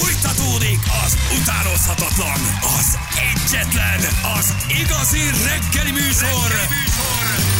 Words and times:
Fújtatódik 0.00 0.78
az 1.04 1.16
utánozhatatlan, 1.40 2.40
az 2.78 2.98
egyetlen, 3.30 4.00
az 4.38 4.54
igazi 4.68 5.20
reggeli 5.48 5.90
műsor, 5.90 6.50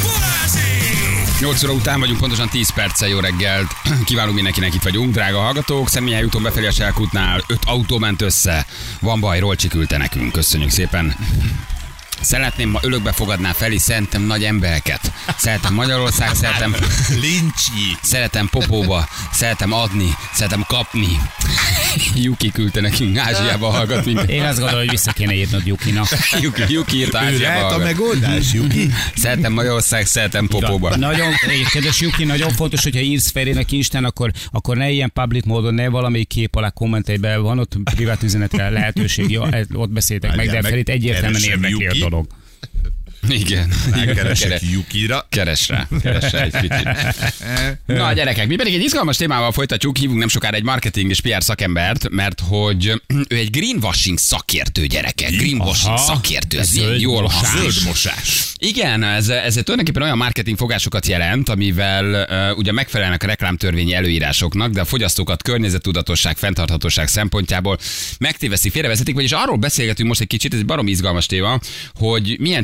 Balázsék! 0.03 1.39
8 1.41 1.63
óra 1.65 1.73
után 1.73 2.01
vagyunk, 2.01 2.19
pontosan 2.19 2.49
10 2.49 2.71
perccel 2.71 3.09
jó 3.09 3.19
reggelt. 3.19 3.71
Kívánunk 4.05 4.35
mindenkinek 4.35 4.75
itt 4.75 4.83
vagyunk, 4.83 5.13
drága 5.13 5.41
hallgatók. 5.41 5.89
Személyen 5.89 6.25
úton 6.25 6.43
befelé 6.43 6.67
a 6.67 6.71
Selkutnál 6.71 7.45
5 7.47 7.59
autó 7.67 7.99
ment 7.99 8.23
össze. 8.23 8.67
Van 9.01 9.21
baj, 9.21 9.39
Rolcsi 9.39 9.69
küldte 9.69 9.97
nekünk. 9.97 10.33
Köszönjük 10.33 10.71
szépen. 10.71 11.17
Szeretném, 12.21 12.71
ma 12.71 12.79
ölökbe 12.83 13.13
fogadná 13.13 13.53
Feli, 13.53 13.79
szerintem 13.79 14.23
nagy 14.23 14.45
embereket. 14.45 15.13
Szeretem 15.39 15.75
Magyarország, 15.75 16.35
szeretem, 16.35 16.75
Lincsi. 17.27 17.97
szeretem 18.03 18.49
popóba, 18.49 19.09
szeretem 19.33 19.73
adni, 19.73 20.17
szeretem 20.33 20.65
kapni. 20.69 21.21
Juki 22.15 22.51
küldte 22.51 22.81
nekünk, 22.81 23.19
Ázsiába 23.19 23.71
hallgat 23.71 24.05
minket. 24.05 24.31
Én 24.31 24.43
azt 24.43 24.59
gondolom, 24.59 24.81
hogy 24.81 24.91
vissza 24.91 25.13
kéne 25.13 25.35
írnod 25.35 25.67
Jukinak. 25.67 26.07
Juki, 26.43 26.63
Juki 26.69 26.97
írt 26.97 27.15
Ázsiába 27.15 27.59
lehet 27.59 27.73
a 27.73 27.79
megoldás, 27.79 28.53
Juki? 28.53 28.91
Szeretem 29.15 29.53
Magyarország, 29.53 30.07
szeretem 30.07 30.47
popóba. 30.47 30.97
Nagyon, 30.97 31.33
kedves 31.73 32.01
Juki, 32.01 32.25
nagyon 32.25 32.51
fontos, 32.51 32.83
hogyha 32.83 33.01
írsz 33.01 33.31
Ferének 33.31 33.73
Instán, 33.73 34.05
akkor, 34.05 34.31
akkor 34.51 34.77
ne 34.77 34.91
ilyen 34.91 35.13
public 35.13 35.45
módon, 35.45 35.75
ne 35.75 35.89
valamelyik 35.89 36.29
kép 36.29 36.55
alá 36.55 36.71
kommentelj 36.71 37.19
be, 37.19 37.37
van 37.37 37.59
ott 37.59 37.77
privát 37.95 38.23
üzenetre 38.23 38.71
lehetőség, 38.71 39.31
jó, 39.31 39.43
ott 39.73 39.91
beszéltek 39.91 40.37
meg, 40.37 40.47
de 40.47 40.53
meg, 40.53 40.71
Ferit 40.71 40.89
egyértelműen 40.89 41.43
érdekli 41.43 42.06
a 42.07 42.11
Juki. 42.11 42.11
dolog. 42.11 42.46
Igen. 43.29 43.73
Megkeresek 43.91 44.49
Keres- 44.49 44.71
Jukira. 44.73 45.27
Keres 45.29 45.69
rá, 45.69 45.89
keres 46.03 46.33
rá 46.33 46.43
egy. 46.43 46.73
Na 47.87 48.13
gyerekek, 48.13 48.47
mi 48.47 48.57
pedig 48.57 48.75
egy 48.75 48.83
izgalmas 48.83 49.17
témával 49.17 49.53
folytatjuk, 49.53 49.97
hívunk 49.97 50.19
nem 50.19 50.29
sokára 50.29 50.57
egy 50.57 50.63
marketing 50.63 51.11
és 51.11 51.21
PR 51.21 51.43
szakembert, 51.43 52.11
mert 52.11 52.41
hogy 52.49 52.87
ő 53.29 53.37
egy 53.37 53.51
greenwashing 53.51 54.19
szakértő 54.19 54.87
gyerekek. 54.87 55.31
Greenwashing 55.31 55.95
Aha. 55.95 56.15
szakértő, 56.15 56.59
ez 56.59 56.75
ilyen 56.75 56.99
jól 56.99 57.23
mosás. 57.87 58.53
Igen, 58.59 59.03
ez, 59.03 59.29
ez 59.29 59.53
tulajdonképpen 59.53 60.03
olyan 60.03 60.17
marketing 60.17 60.59
fogásokat 60.59 61.07
jelent, 61.07 61.49
amivel 61.49 62.27
uh, 62.51 62.59
ugye 62.59 62.73
megfelelnek 62.73 63.23
a 63.23 63.27
reklámtörvényi 63.27 63.95
előírásoknak, 63.95 64.73
de 64.73 64.81
a 64.81 64.85
fogyasztókat 64.85 65.43
környezettudatosság, 65.43 66.37
fenntarthatóság 66.37 67.09
szempontjából 67.09 67.79
megtéveszik, 68.19 68.73
félrevezetik, 68.73 69.15
vagyis 69.15 69.33
arról 69.33 69.57
beszélgetünk 69.57 70.09
most 70.09 70.21
egy 70.21 70.27
kicsit, 70.27 70.53
ez 70.53 70.59
egy 70.59 70.67
barom 70.67 70.87
izgalmas 70.87 71.27
téma, 71.27 71.61
hogy 71.95 72.37
milyen 72.41 72.63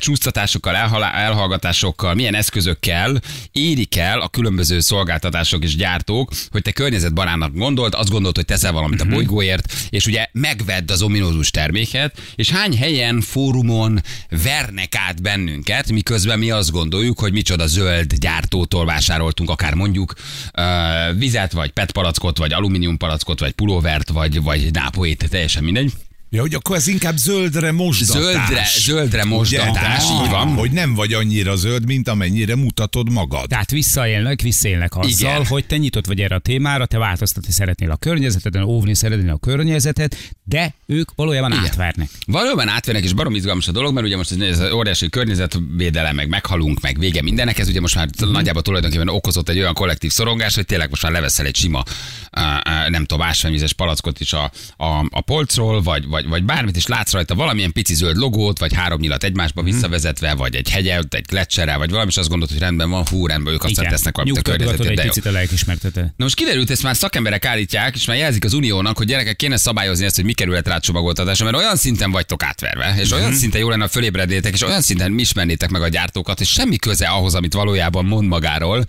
csúsztatásokkal, 0.52 0.76
elhala- 0.76 1.14
elhallgatásokkal, 1.14 2.14
milyen 2.14 2.34
eszközökkel 2.34 3.20
érik 3.52 3.96
el 3.96 4.20
a 4.20 4.28
különböző 4.28 4.80
szolgáltatások 4.80 5.62
és 5.62 5.76
gyártók, 5.76 6.30
hogy 6.50 6.62
te 6.62 6.72
környezetbarátnak 6.72 7.54
gondolt, 7.54 7.94
azt 7.94 8.10
gondolt, 8.10 8.36
hogy 8.36 8.44
teszel 8.44 8.72
valamit 8.72 9.00
a 9.00 9.04
bolygóért, 9.04 9.72
és 9.90 10.06
ugye 10.06 10.26
megvedd 10.32 10.90
az 10.90 11.02
ominózus 11.02 11.50
terméket, 11.50 12.20
és 12.34 12.50
hány 12.50 12.76
helyen, 12.76 13.20
fórumon 13.20 14.00
vernek 14.42 14.94
át 15.08 15.22
bennünket, 15.22 15.90
miközben 15.90 16.38
mi 16.38 16.50
azt 16.50 16.70
gondoljuk, 16.70 17.18
hogy 17.18 17.32
micsoda 17.32 17.66
zöld 17.66 18.14
gyártótól 18.14 18.84
vásároltunk, 18.84 19.50
akár 19.50 19.74
mondjuk 19.74 20.14
uh, 20.58 21.18
vizet, 21.18 21.52
vagy 21.52 21.70
PET 21.70 21.92
palackot, 21.92 22.38
vagy 22.38 22.52
alumínium 22.52 22.96
palackot, 22.96 23.40
vagy 23.40 23.52
pulóvert, 23.52 24.08
vagy, 24.08 24.42
vagy 24.42 24.70
nápoét, 24.72 25.28
teljesen 25.30 25.64
mindegy. 25.64 25.92
Ja, 26.34 26.40
hogy 26.40 26.54
akkor 26.54 26.76
ez 26.76 26.86
inkább 26.86 27.16
zöldre 27.16 27.72
mosdatás. 27.72 28.22
Zöldre, 28.22 28.66
zöldre 28.78 29.24
mosdatás, 29.24 30.04
Ugye? 30.10 30.24
így 30.24 30.30
van. 30.30 30.54
Hogy 30.54 30.70
nem 30.70 30.94
vagy 30.94 31.12
annyira 31.12 31.56
zöld, 31.56 31.86
mint 31.86 32.08
amennyire 32.08 32.56
mutatod 32.56 33.10
magad. 33.10 33.48
Tehát 33.48 33.70
visszaélnek, 33.70 34.40
visszaélnek 34.40 34.96
azzal, 34.96 35.10
Igen. 35.30 35.46
Hogy 35.46 35.66
te 35.66 35.76
nyitott 35.76 36.06
vagy 36.06 36.20
erre 36.20 36.34
a 36.34 36.38
témára, 36.38 36.86
te 36.86 36.98
változtatni 36.98 37.52
szeretnél 37.52 37.90
a 37.90 37.96
környezeteden, 37.96 38.62
óvni 38.62 38.94
szeretnél 38.94 39.30
a 39.32 39.38
környezetet, 39.38 40.16
de 40.44 40.74
ők 40.86 41.10
valójában 41.14 41.52
Igen. 41.52 41.64
átvernek. 41.64 42.08
Valóban 42.26 42.68
átvennek, 42.68 43.04
és 43.04 43.12
barom 43.12 43.34
izgalmas 43.34 43.68
a 43.68 43.72
dolog, 43.72 43.94
mert 43.94 44.06
ugye 44.06 44.16
most 44.16 44.30
ez, 44.40 44.58
az 44.58 44.72
óriási 44.72 45.08
környezetvédelem, 45.08 46.14
meg 46.14 46.28
meghalunk, 46.28 46.80
meg 46.80 46.98
vége 46.98 47.22
mindennek, 47.22 47.58
ez 47.58 47.68
ugye 47.68 47.80
most 47.80 47.94
már 47.94 48.08
Mhm. 48.20 48.30
nagyjából 48.30 48.62
tulajdonképpen 48.62 49.08
okozott 49.08 49.48
egy 49.48 49.58
olyan 49.58 49.74
kollektív 49.74 50.10
szorongás, 50.10 50.54
hogy 50.54 50.66
tényleg 50.66 50.90
most 50.90 51.02
már 51.02 51.12
leveszel 51.12 51.46
egy 51.46 51.56
sima, 51.56 51.82
uh, 52.36 52.42
uh, 52.42 52.88
nem 52.90 53.04
tudom, 53.04 53.26
ásványvizes 53.26 53.72
palackot 53.72 54.20
is 54.20 54.32
a, 54.32 54.50
a, 54.76 55.06
a 55.10 55.20
polcról, 55.20 55.82
vagy, 55.82 56.06
vagy, 56.06 56.21
vagy 56.28 56.44
bármit, 56.44 56.76
és 56.76 56.86
látsz 56.86 57.12
rajta 57.12 57.34
valamilyen 57.34 57.72
pici 57.72 57.94
zöld 57.94 58.16
logót, 58.16 58.58
vagy 58.58 58.72
három 58.72 59.00
nyilat 59.00 59.24
egymásba 59.24 59.62
Mhm. 59.62 59.70
visszavezetve, 59.70 60.34
vagy 60.34 60.54
egy 60.54 60.70
hegyet, 60.70 61.14
egy 61.14 61.24
lecserrel, 61.30 61.78
vagy 61.78 61.90
valami, 61.90 62.10
és 62.10 62.16
azt 62.16 62.28
gondolod, 62.28 62.52
hogy 62.52 62.62
rendben 62.62 62.90
van, 62.90 63.06
hú, 63.10 63.26
rendben, 63.26 63.52
ők 63.54 63.64
aztán 63.64 63.88
tesznek 63.88 64.16
valamit 64.16 64.38
a 64.38 64.42
környezetért, 64.42 64.98
egy 64.98 65.06
picit 65.06 65.26
a 65.26 65.30
lelkismertetet. 65.30 66.04
Na 66.04 66.24
most 66.24 66.34
kiderült, 66.34 66.70
ezt 66.70 66.82
már 66.82 66.96
szakemberek 66.96 67.44
állítják, 67.44 67.94
és 67.94 68.04
már 68.04 68.16
jelzik 68.16 68.44
az 68.44 68.52
uniónak, 68.52 68.96
hogy 68.96 69.06
gyerekek 69.06 69.36
kéne 69.36 69.56
szabályozni 69.56 70.04
ezt, 70.04 70.16
hogy 70.16 70.24
mi 70.24 70.32
kerülhet 70.32 70.68
rá 70.68 70.78
csomagoltatásra, 70.78 71.44
mert 71.44 71.56
olyan 71.56 71.76
szinten 71.76 72.10
vagytok 72.10 72.42
átverve, 72.42 72.94
és 73.00 73.12
olyan 73.12 73.32
szinten 73.32 73.60
jó 73.60 73.68
lenne, 73.68 73.88
fölébrednétek, 73.88 74.52
és 74.52 74.62
olyan 74.62 74.80
szinten 74.80 75.18
ismernétek 75.18 75.70
meg 75.70 75.82
a 75.82 75.88
gyártókat, 75.88 76.40
és 76.40 76.48
semmi 76.48 76.76
köze 76.76 77.06
ahhoz, 77.06 77.34
amit 77.34 77.52
valójában 77.52 78.04
mond 78.04 78.28
magáról. 78.28 78.84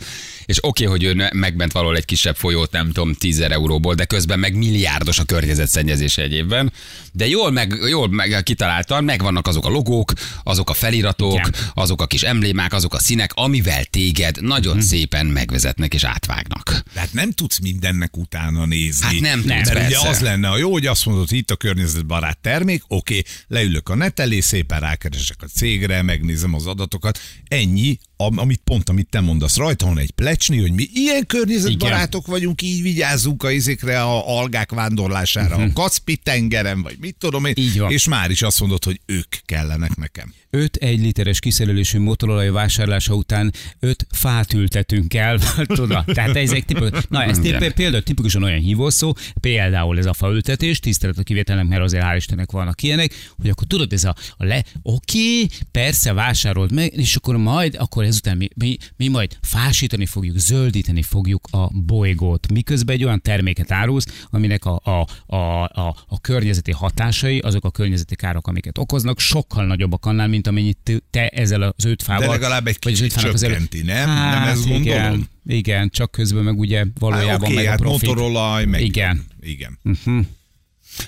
És 0.46 0.58
oké, 0.62 0.86
okay, 0.86 0.98
hogy 0.98 1.18
ő 1.18 1.30
megment 1.34 1.72
valahol 1.72 1.96
egy 1.96 2.06
kisebb 2.06 2.36
folyót, 2.36 2.72
nem 2.72 2.86
tudom, 2.88 3.14
10 3.14 3.40
euróból, 3.40 3.94
de 3.94 4.06
közben 4.06 4.40
meg 4.40 4.56
milliárdos 4.56 5.20
a 5.20 5.24
környezetszennyezése 5.24 6.22
egy 6.22 6.34
évben. 6.34 6.72
De 7.12 7.23
jól, 7.28 7.52
meg, 7.52 7.78
jól 7.90 8.08
meg 8.10 8.42
kitaláltan, 8.44 9.04
megvannak 9.04 9.48
azok 9.48 9.66
a 9.66 9.70
logók, 9.70 10.14
azok 10.44 10.70
a 10.70 10.74
feliratok, 10.74 11.34
Igen. 11.34 11.54
azok 11.74 12.02
a 12.02 12.08
kis 12.08 12.22
emblémák, 12.22 12.74
azok 12.74 12.94
a 12.94 13.00
színek, 13.00 13.32
amivel 13.34 13.86
téged 13.86 14.42
nagyon 14.42 14.82
szépen 14.82 15.26
megvezetnek 15.26 15.94
és 15.94 16.04
átvágnak. 16.04 16.84
De 16.94 17.00
hát 17.00 17.14
nem 17.14 17.32
tudsz 17.32 17.60
mindennek 17.60 18.18
utána 18.18 18.66
nézni. 18.66 19.06
Hát 19.06 19.20
nem 19.20 19.42
tudsz, 19.42 19.74
Mert 19.74 19.88
ugye 19.88 20.10
az 20.10 20.20
lenne 20.20 20.50
a 20.50 20.58
jó, 20.58 20.72
hogy 20.72 20.86
azt 20.86 21.06
mondod, 21.06 21.30
hogy 21.30 21.38
itt 21.38 21.52
a 21.52 21.56
környezetbarát 21.56 22.38
termék, 22.38 22.84
oké, 22.88 23.22
leülök 23.48 23.90
a 23.90 23.96
net 23.96 24.20
elé, 24.20 24.40
szépen 24.40 24.80
rákeresek 24.80 25.38
a 25.42 25.46
cégre, 25.46 26.02
megnézem 26.02 26.54
az 26.54 26.68
adatokat, 26.68 27.20
ennyi, 27.48 27.98
amit 28.28 28.62
pont, 28.64 28.90
amit 28.90 29.08
te 29.10 29.20
mondasz, 29.20 29.58
rajta 29.58 29.86
van 29.86 30.00
egy 30.00 30.12
plecsni, 30.12 30.60
hogy 30.60 30.72
mi 30.72 30.88
ilyen 30.94 31.26
környezetbarátok 31.26 32.28
vagyunk, 32.28 32.62
így 32.62 32.82
vigyázzunk 32.82 33.44
a 33.44 33.52
izékre, 33.52 34.02
a 34.02 34.38
algák 34.40 34.72
vándorlására, 34.72 35.56
a 35.56 35.74
Kacpi 35.74 36.16
tengeren, 36.16 36.82
vagy 36.82 36.98
mit 37.00 37.16
tudom 37.20 37.46
én, 37.46 37.54
Így 37.58 37.80
van. 37.80 37.92
és 37.92 38.08
már 38.08 38.30
is 38.30 38.42
azt 38.42 38.60
mondod, 38.60 38.84
hogy 38.84 39.00
ők 39.06 39.36
kellenek 39.46 39.96
nekem. 39.96 40.34
5 40.50 40.76
1 40.76 41.00
literes 41.00 41.40
kiszerelésű 41.40 42.00
motorolaj 42.00 42.50
vásárlása 42.50 43.14
után 43.14 43.54
5 43.80 44.08
fát 44.12 44.54
ültetünk 44.54 45.14
el, 45.14 45.40
tudod? 45.66 46.06
Tehát 46.06 46.36
ez 46.36 46.52
egy 46.52 46.66
tipikus, 46.66 47.04
na 47.10 47.24
ez 47.24 47.38
Igen. 47.38 47.60
tip, 47.60 47.74
például 47.74 48.04
tipikusan 48.04 48.44
olyan 48.44 48.60
hívószó, 48.60 49.16
például 49.40 49.98
ez 49.98 50.06
a 50.06 50.14
faültetés, 50.14 50.80
tisztelet 50.80 51.18
a 51.18 51.24
kivételnek, 51.24 51.68
mert 51.68 51.82
azért 51.82 52.04
hál' 52.04 52.16
Istennek 52.16 52.52
vannak 52.52 52.82
ilyenek, 52.82 53.14
hogy 53.38 53.50
akkor 53.50 53.68
tudod, 53.68 53.94
ez 53.94 54.04
a, 54.04 54.16
a 54.38 54.46
le, 54.46 54.64
oké, 54.82 55.46
persze 55.72 56.14
vásárold 56.14 56.72
meg, 56.72 56.94
és 56.98 57.16
akkor 57.16 57.38
majd, 57.38 57.76
akkor 57.80 58.04
ezután 58.14 58.38
mi, 58.38 58.48
mi, 58.56 58.78
mi 58.98 59.08
majd 59.08 59.38
fásítani 59.42 60.06
fogjuk, 60.06 60.38
zöldíteni 60.38 61.02
fogjuk 61.02 61.48
a 61.52 61.70
bolygót, 61.86 62.52
miközben 62.52 62.96
egy 62.96 63.04
olyan 63.04 63.22
terméket 63.22 63.72
árulsz, 63.72 64.26
aminek 64.30 64.66
a, 64.66 64.82
a, 64.84 65.08
a, 65.36 65.64
a, 65.64 65.96
a 66.08 66.22
környezeti 66.22 66.72
hatásai, 66.72 67.40
azok 67.40 67.66
a 67.66 67.72
környezeti 67.72 68.16
károk, 68.16 68.48
amiket 68.48 68.78
okoznak, 68.78 69.20
sokkal 69.20 69.66
nagyobbak 69.66 70.06
annál, 70.06 70.28
mint 70.28 70.48
amennyit 70.48 71.04
te- 71.10 71.28
ezzel 71.28 71.62
az 71.62 71.86
öt 71.86 72.04
fával. 72.04 72.26
De 72.26 72.32
legalább 72.32 72.68
egy 72.68 72.80
kicsit 72.80 73.14
fának 73.14 73.34
az 73.34 73.44
elő- 73.44 73.54
csökkenti, 73.54 73.82
nem? 73.82 74.10
Nem 74.10 74.44
ezt 74.44 74.66
igen, 74.66 74.82
gondolod? 75.04 75.28
igen, 75.46 75.90
csak 75.90 76.12
közben 76.12 76.44
meg 76.44 76.60
ugye 76.60 76.86
valójában 77.00 77.44
Oké, 77.44 77.54
meg 77.56 77.66
a 77.66 77.70
hát 77.70 77.80
profit. 77.80 78.08
motorolaj, 78.08 78.66
meg... 78.66 78.82
Igen. 78.82 79.26
Igen. 79.42 79.80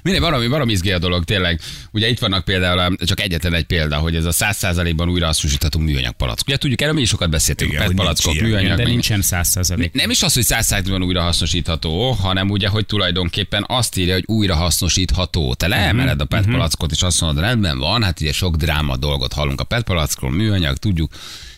Mindegy, 0.03 0.21
valami, 0.21 0.47
valami 0.47 0.71
izgé 0.71 0.91
a 0.91 0.99
dolog, 0.99 1.23
tényleg. 1.23 1.61
Ugye 1.91 2.09
itt 2.09 2.19
vannak 2.19 2.43
például, 2.43 2.95
csak 2.97 3.21
egyetlen 3.21 3.53
egy 3.53 3.63
példa, 3.63 3.97
hogy 3.97 4.15
ez 4.15 4.25
a 4.25 4.31
100%-ban 4.31 5.09
újrahasznosítható 5.09 5.79
műanyag 5.79 6.13
palack. 6.13 6.47
Ugye 6.47 6.57
tudjuk, 6.57 6.81
erről 6.81 6.93
mi 6.93 7.01
is 7.01 7.09
sokat 7.09 7.29
beszéltünk, 7.29 7.71
Igen, 7.71 7.87
PET 7.87 7.95
palackok, 7.95 8.33
ilyen. 8.33 8.45
műanyag. 8.45 8.77
De 8.77 8.83
nincsen 8.83 9.21
száz 9.21 9.47
százalék. 9.47 9.93
Nem 9.93 10.09
is 10.09 10.23
az, 10.23 10.33
hogy 10.33 10.45
100%-ban 10.47 11.03
újrahasznosítható, 11.03 12.11
hanem 12.11 12.49
ugye, 12.49 12.67
hogy 12.67 12.85
tulajdonképpen 12.85 13.63
azt 13.67 13.97
írja, 13.97 14.13
hogy 14.13 14.23
újrahasznosítható. 14.27 15.53
Te 15.53 15.67
leemeled 15.67 16.21
a 16.21 16.25
PET 16.25 16.45
palackot, 16.45 16.91
és 16.91 17.01
azt 17.01 17.21
mondod, 17.21 17.43
rendben 17.43 17.77
van, 17.77 18.03
hát 18.03 18.21
ugye 18.21 18.31
sok 18.31 18.55
dráma 18.55 18.97
dolgot 18.97 19.33
hallunk 19.33 19.61
a 19.61 19.63
PET 19.63 19.83
palackról, 19.83 20.31
műanyag, 20.31 20.77
tudjuk, 20.77 21.11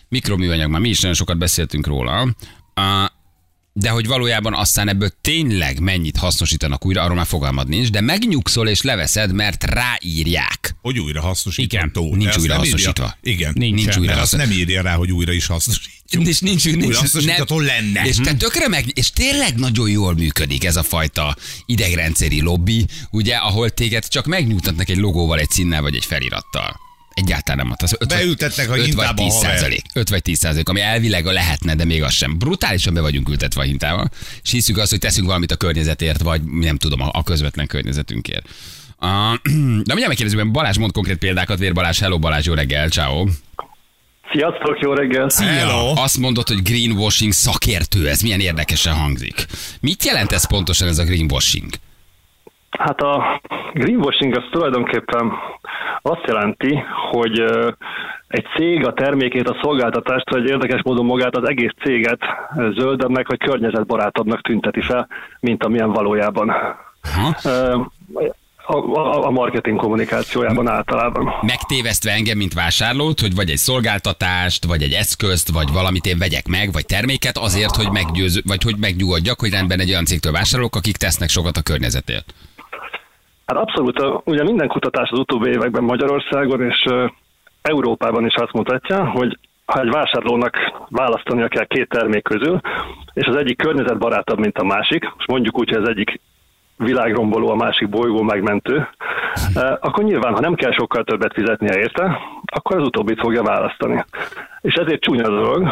mikroműanyag, 0.09 0.69
már 0.69 0.81
mi 0.81 0.89
is 0.89 1.00
nagyon 1.00 1.15
sokat 1.15 1.38
beszéltünk 1.38 1.88
róla. 1.88 2.35
De 3.79 3.89
hogy 3.89 4.07
valójában 4.07 4.53
aztán 4.53 4.88
ebből 4.89 5.09
tényleg 5.21 5.79
mennyit 5.79 6.18
hasznosítanak 6.18 6.85
újra, 6.85 7.01
arról 7.01 7.15
már 7.15 7.25
fogalmad 7.25 7.68
nincs, 7.68 7.89
de 7.89 8.01
megnyugszol 8.01 8.68
és 8.68 8.81
leveszed, 8.81 9.33
mert 9.33 9.63
ráírják. 9.63 10.75
Hogy 10.81 11.00
újra 11.00 11.21
hasznosítható. 11.21 12.06
Igen, 12.06 12.18
nincs 12.18 12.38
újra 12.38 12.56
hasznosítva. 12.56 13.18
Igen. 13.21 13.53
Nincs. 13.56 13.75
Nincs 13.75 13.95
újra 13.95 14.12
Mert 14.12 14.21
azt 14.21 14.31
hasznos- 14.31 14.50
nem 14.50 14.59
írja 14.59 14.81
rá, 14.81 14.95
hogy 14.95 15.12
újra 15.12 15.31
is 15.31 15.45
hasznosítjuk. 15.45 16.27
És 16.27 16.39
nincs, 16.39 16.65
nincs, 16.65 16.85
Újra 16.85 16.97
hasznosítható 17.00 17.59
lenne. 17.59 18.06
És 18.06 18.15
te 18.15 18.33
tökre 18.33 18.68
meg, 18.68 18.85
és 18.94 19.09
tényleg 19.09 19.56
nagyon 19.56 19.89
jól 19.89 20.13
működik 20.13 20.65
ez 20.65 20.75
a 20.75 20.83
fajta 20.83 21.35
idegrendszeri 21.65 22.41
lobby, 22.41 22.85
ugye, 23.12 23.35
ahol 23.35 23.69
téged 23.69 24.07
csak 24.07 24.25
megnyugtatnak 24.25 24.89
egy 24.89 24.97
logóval, 24.97 25.39
egy 25.39 25.50
színnel 25.50 25.81
vagy 25.81 25.95
egy 25.95 26.06
felirattal. 26.06 26.87
Egyáltalán 27.18 27.66
nem. 27.66 27.75
Az 27.84 27.96
5 28.00 28.08
Beültetnek 28.08 28.68
a 28.68 28.69
vagy 28.69 28.86
hintába, 28.86 29.24
10 29.24 29.34
haver. 29.34 29.50
százalék. 29.50 29.81
5 29.94 30.10
vagy 30.10 30.22
10 30.22 30.38
százalék, 30.38 30.69
ami 30.69 30.81
elvileg 30.81 31.28
a 31.28 31.31
lehetne, 31.31 31.75
de 31.75 31.86
még 31.86 32.04
az 32.04 32.14
sem. 32.14 32.38
Brutálisan 32.38 32.94
be 32.94 33.02
vagyunk 33.02 33.30
ültetve 33.30 33.62
a 33.62 33.64
hintába, 33.64 34.08
és 34.44 34.52
hiszük 34.52 34.78
azt, 34.78 34.90
hogy 34.90 35.00
teszünk 35.00 35.28
valamit 35.28 35.52
a 35.52 35.56
környezetért, 35.56 36.22
vagy 36.22 36.42
nem 36.44 36.78
tudom, 36.78 37.02
a, 37.12 37.24
közvetlen 37.24 37.68
környezetünkért. 37.68 38.46
Uh, 39.02 39.10
de 39.88 39.94
mindjárt 39.94 40.08
megkérdezünk, 40.08 40.52
Balázs 40.52 40.78
mond 40.78 40.92
konkrét 40.92 41.18
példákat, 41.18 41.60
Vér 41.60 41.74
Balázs, 41.74 42.00
hello 42.00 42.19
Balázs, 42.19 42.46
jó 42.46 42.54
reggel, 42.54 42.90
ciao. 42.90 43.25
Sziasztok, 44.31 44.80
jó 44.80 44.94
reggel! 44.94 45.28
Hello. 45.38 45.94
Azt 45.96 46.18
mondod, 46.18 46.48
hogy 46.48 46.62
greenwashing 46.62 47.31
szakértő, 47.31 48.10
ez 48.10 48.22
milyen 48.22 48.40
érdekesen 48.40 48.94
hangzik. 48.94 49.46
Mit 49.81 50.06
jelent 50.06 50.31
ez 50.31 50.48
pontosan 50.48 50.88
ez 50.88 50.98
a 50.98 51.04
greenwashing? 51.04 51.74
Hát 52.69 53.00
a 53.00 53.42
greenwashing 53.74 54.36
az 54.38 54.44
tulajdonképpen 54.52 55.31
azt 56.07 56.27
jelenti, 56.27 56.83
hogy 57.12 57.39
egy 58.27 58.45
cég 58.56 58.86
a 58.86 58.94
termékét, 58.94 59.50
a 59.50 59.59
szolgáltatást, 59.62 60.30
vagy 60.30 60.45
érdekes 60.45 60.81
módon 60.83 61.06
magát 61.06 61.36
az 61.36 61.48
egész 61.48 61.74
céget 61.83 62.19
zöldebbnek 62.77 63.27
vagy 63.27 63.39
környezetbarátabbnak 63.39 64.42
tünteti 64.42 64.81
fel, 64.81 65.07
mint 65.39 65.63
amilyen 65.63 65.92
valójában. 65.92 66.50
A, 68.69 68.77
a, 68.77 69.25
a 69.25 69.30
marketing 69.30 69.80
kommunikációjában 69.80 70.68
általában. 70.68 71.33
megtévesztve 71.42 72.12
engem, 72.12 72.38
mint 72.38 72.54
vásárlót, 72.54 73.19
hogy 73.19 73.36
vagy 73.36 73.50
egy 73.50 73.57
szolgáltatást, 73.57 74.65
vagy 74.65 74.81
egy 74.81 74.92
eszközt, 74.92 75.51
vagy 75.51 75.71
valamit 75.71 76.06
én 76.06 76.18
vegyek 76.18 76.48
meg, 76.48 76.71
vagy 76.71 76.86
terméket 76.86 77.38
azért, 77.38 77.75
hogy 77.75 77.92
meggyőző, 77.92 78.42
vagy 78.45 78.63
hogy 78.63 78.75
megnyugodjak, 78.77 79.39
hogy 79.39 79.51
rendben 79.51 79.80
egy 79.80 79.89
olyan 79.89 80.06
cégtől 80.06 80.31
vásárolok, 80.31 80.75
akik 80.75 80.98
tesznek 80.98 81.30
sokat 81.30 81.57
a 81.57 81.62
környezetért. 81.62 82.33
Hát 83.47 83.57
abszolút, 83.57 84.21
ugye 84.23 84.44
minden 84.44 84.67
kutatás 84.67 85.09
az 85.09 85.19
utóbbi 85.19 85.49
években 85.49 85.83
Magyarországon 85.83 86.61
és 86.61 86.85
Európában 87.61 88.25
is 88.25 88.35
azt 88.35 88.53
mutatja, 88.53 89.09
hogy 89.09 89.39
ha 89.65 89.81
egy 89.81 89.89
vásárlónak 89.89 90.55
választania 90.89 91.47
kell 91.47 91.65
két 91.65 91.89
termék 91.89 92.23
közül, 92.23 92.59
és 93.13 93.25
az 93.25 93.35
egyik 93.35 93.57
környezetbarátabb, 93.57 94.39
mint 94.39 94.57
a 94.57 94.63
másik, 94.63 95.13
és 95.17 95.25
mondjuk 95.27 95.59
úgy, 95.59 95.69
hogy 95.69 95.83
az 95.83 95.89
egyik 95.89 96.19
világromboló, 96.77 97.49
a 97.49 97.55
másik 97.55 97.89
bolygó 97.89 98.21
megmentő, 98.21 98.88
akkor 99.79 100.03
nyilván, 100.03 100.33
ha 100.33 100.39
nem 100.39 100.55
kell 100.55 100.71
sokkal 100.71 101.03
többet 101.03 101.33
fizetnie 101.33 101.77
érte, 101.77 102.19
akkor 102.45 102.77
az 102.77 102.85
utóbbit 102.85 103.19
fogja 103.19 103.44
választani. 103.44 104.05
És 104.61 104.73
ezért 104.73 105.01
csúnya 105.01 105.29
dolog, 105.29 105.67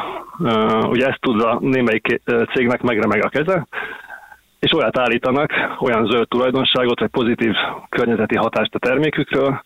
ugye 0.89 1.07
ezt 1.07 1.21
tudva 1.21 1.57
némelyik 1.61 2.21
ö, 2.23 2.43
cégnek 2.53 2.81
megremeg 2.81 3.25
a 3.25 3.29
keze, 3.29 3.67
és 4.65 4.73
olyat 4.73 4.97
állítanak, 4.97 5.51
olyan 5.79 6.05
zöld 6.05 6.27
tulajdonságot, 6.27 6.99
vagy 6.99 7.09
pozitív 7.09 7.53
környezeti 7.89 8.35
hatást 8.35 8.75
a 8.75 8.79
termékükről, 8.79 9.61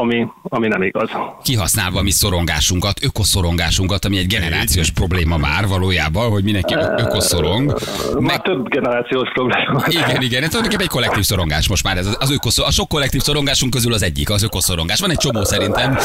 ami, 0.00 0.26
ami 0.42 0.68
nem 0.68 0.82
igaz. 0.82 1.10
Kihasználva 1.42 2.02
mi 2.02 2.10
szorongásunkat, 2.10 3.04
ökoszorongásunkat, 3.04 4.04
ami 4.04 4.18
egy 4.18 4.26
generációs 4.26 4.90
probléma 4.90 5.36
már 5.36 5.66
valójában, 5.66 6.30
hogy 6.30 6.44
mindenki 6.44 6.74
ökoszorong. 6.96 7.66
Már 8.12 8.20
Meg, 8.20 8.42
több 8.42 8.68
generációs 8.68 9.28
probléma. 9.32 9.82
igen, 9.86 10.22
igen, 10.22 10.42
ez 10.42 10.48
tulajdonképpen 10.48 10.80
egy 10.80 10.88
kollektív 10.88 11.24
szorongás 11.24 11.68
most 11.68 11.84
már. 11.84 11.96
Ez 11.96 12.06
az, 12.06 12.16
az 12.20 12.30
ökoszor, 12.30 12.66
a 12.66 12.70
sok 12.70 12.88
kollektív 12.88 13.20
szorongásunk 13.20 13.72
közül 13.72 13.92
az 13.92 14.02
egyik, 14.02 14.30
az 14.30 14.42
ökoszorongás. 14.42 15.00
Van 15.00 15.10
egy 15.10 15.16
csomó 15.16 15.44
szerintem. 15.44 15.98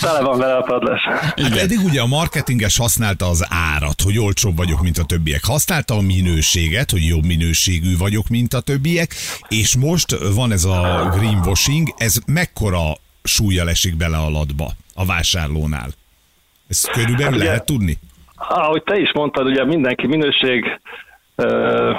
Tele 0.00 0.20
van 0.20 0.38
vele 0.38 0.54
a 0.56 0.62
padlás. 0.62 1.00
Hát 1.02 1.56
eddig 1.56 1.78
ugye 1.84 2.00
a 2.00 2.06
marketinges 2.06 2.76
használta 2.76 3.26
az 3.26 3.46
árat, 3.48 4.00
hogy 4.02 4.18
olcsóbb 4.18 4.56
vagyok, 4.56 4.82
mint 4.82 4.98
a 4.98 5.04
többiek. 5.04 5.44
Használta 5.44 5.94
a 5.94 6.00
minőséget, 6.00 6.90
hogy 6.90 7.06
jobb 7.06 7.24
minőségű 7.24 7.96
vagyok, 7.96 8.28
mint 8.28 8.54
a 8.54 8.60
többiek, 8.60 9.14
és 9.48 9.76
most 9.76 10.16
van 10.34 10.52
ez 10.52 10.64
a 10.64 11.08
greenwashing, 11.16 11.94
ez 11.96 12.16
mekkora 12.26 12.69
súlya 13.22 13.68
esik 13.68 13.96
bele 13.96 14.16
a 14.16 14.30
latba 14.30 14.66
a 14.94 15.04
vásárlónál? 15.06 15.88
Ezt 16.68 16.90
körülbelül 16.90 17.34
ugye- 17.34 17.44
lehet 17.44 17.64
tudni? 17.66 17.98
Ahogy 18.48 18.82
te 18.82 18.98
is 18.98 19.12
mondtad, 19.12 19.46
ugye 19.46 19.64
mindenki 19.64 20.06
minőség, 20.06 20.80
ö, 21.34 21.92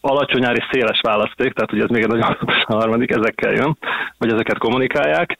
alacsonyári 0.00 0.60
széles 0.70 1.00
választék, 1.02 1.52
tehát 1.52 1.72
ugye 1.72 1.82
ez 1.82 1.88
még 1.88 2.02
egy 2.02 2.08
nagyon 2.08 2.36
a 2.66 2.72
harmadik, 2.74 3.10
ezekkel 3.10 3.52
jön, 3.52 3.78
vagy 4.18 4.32
ezeket 4.32 4.58
kommunikálják. 4.58 5.36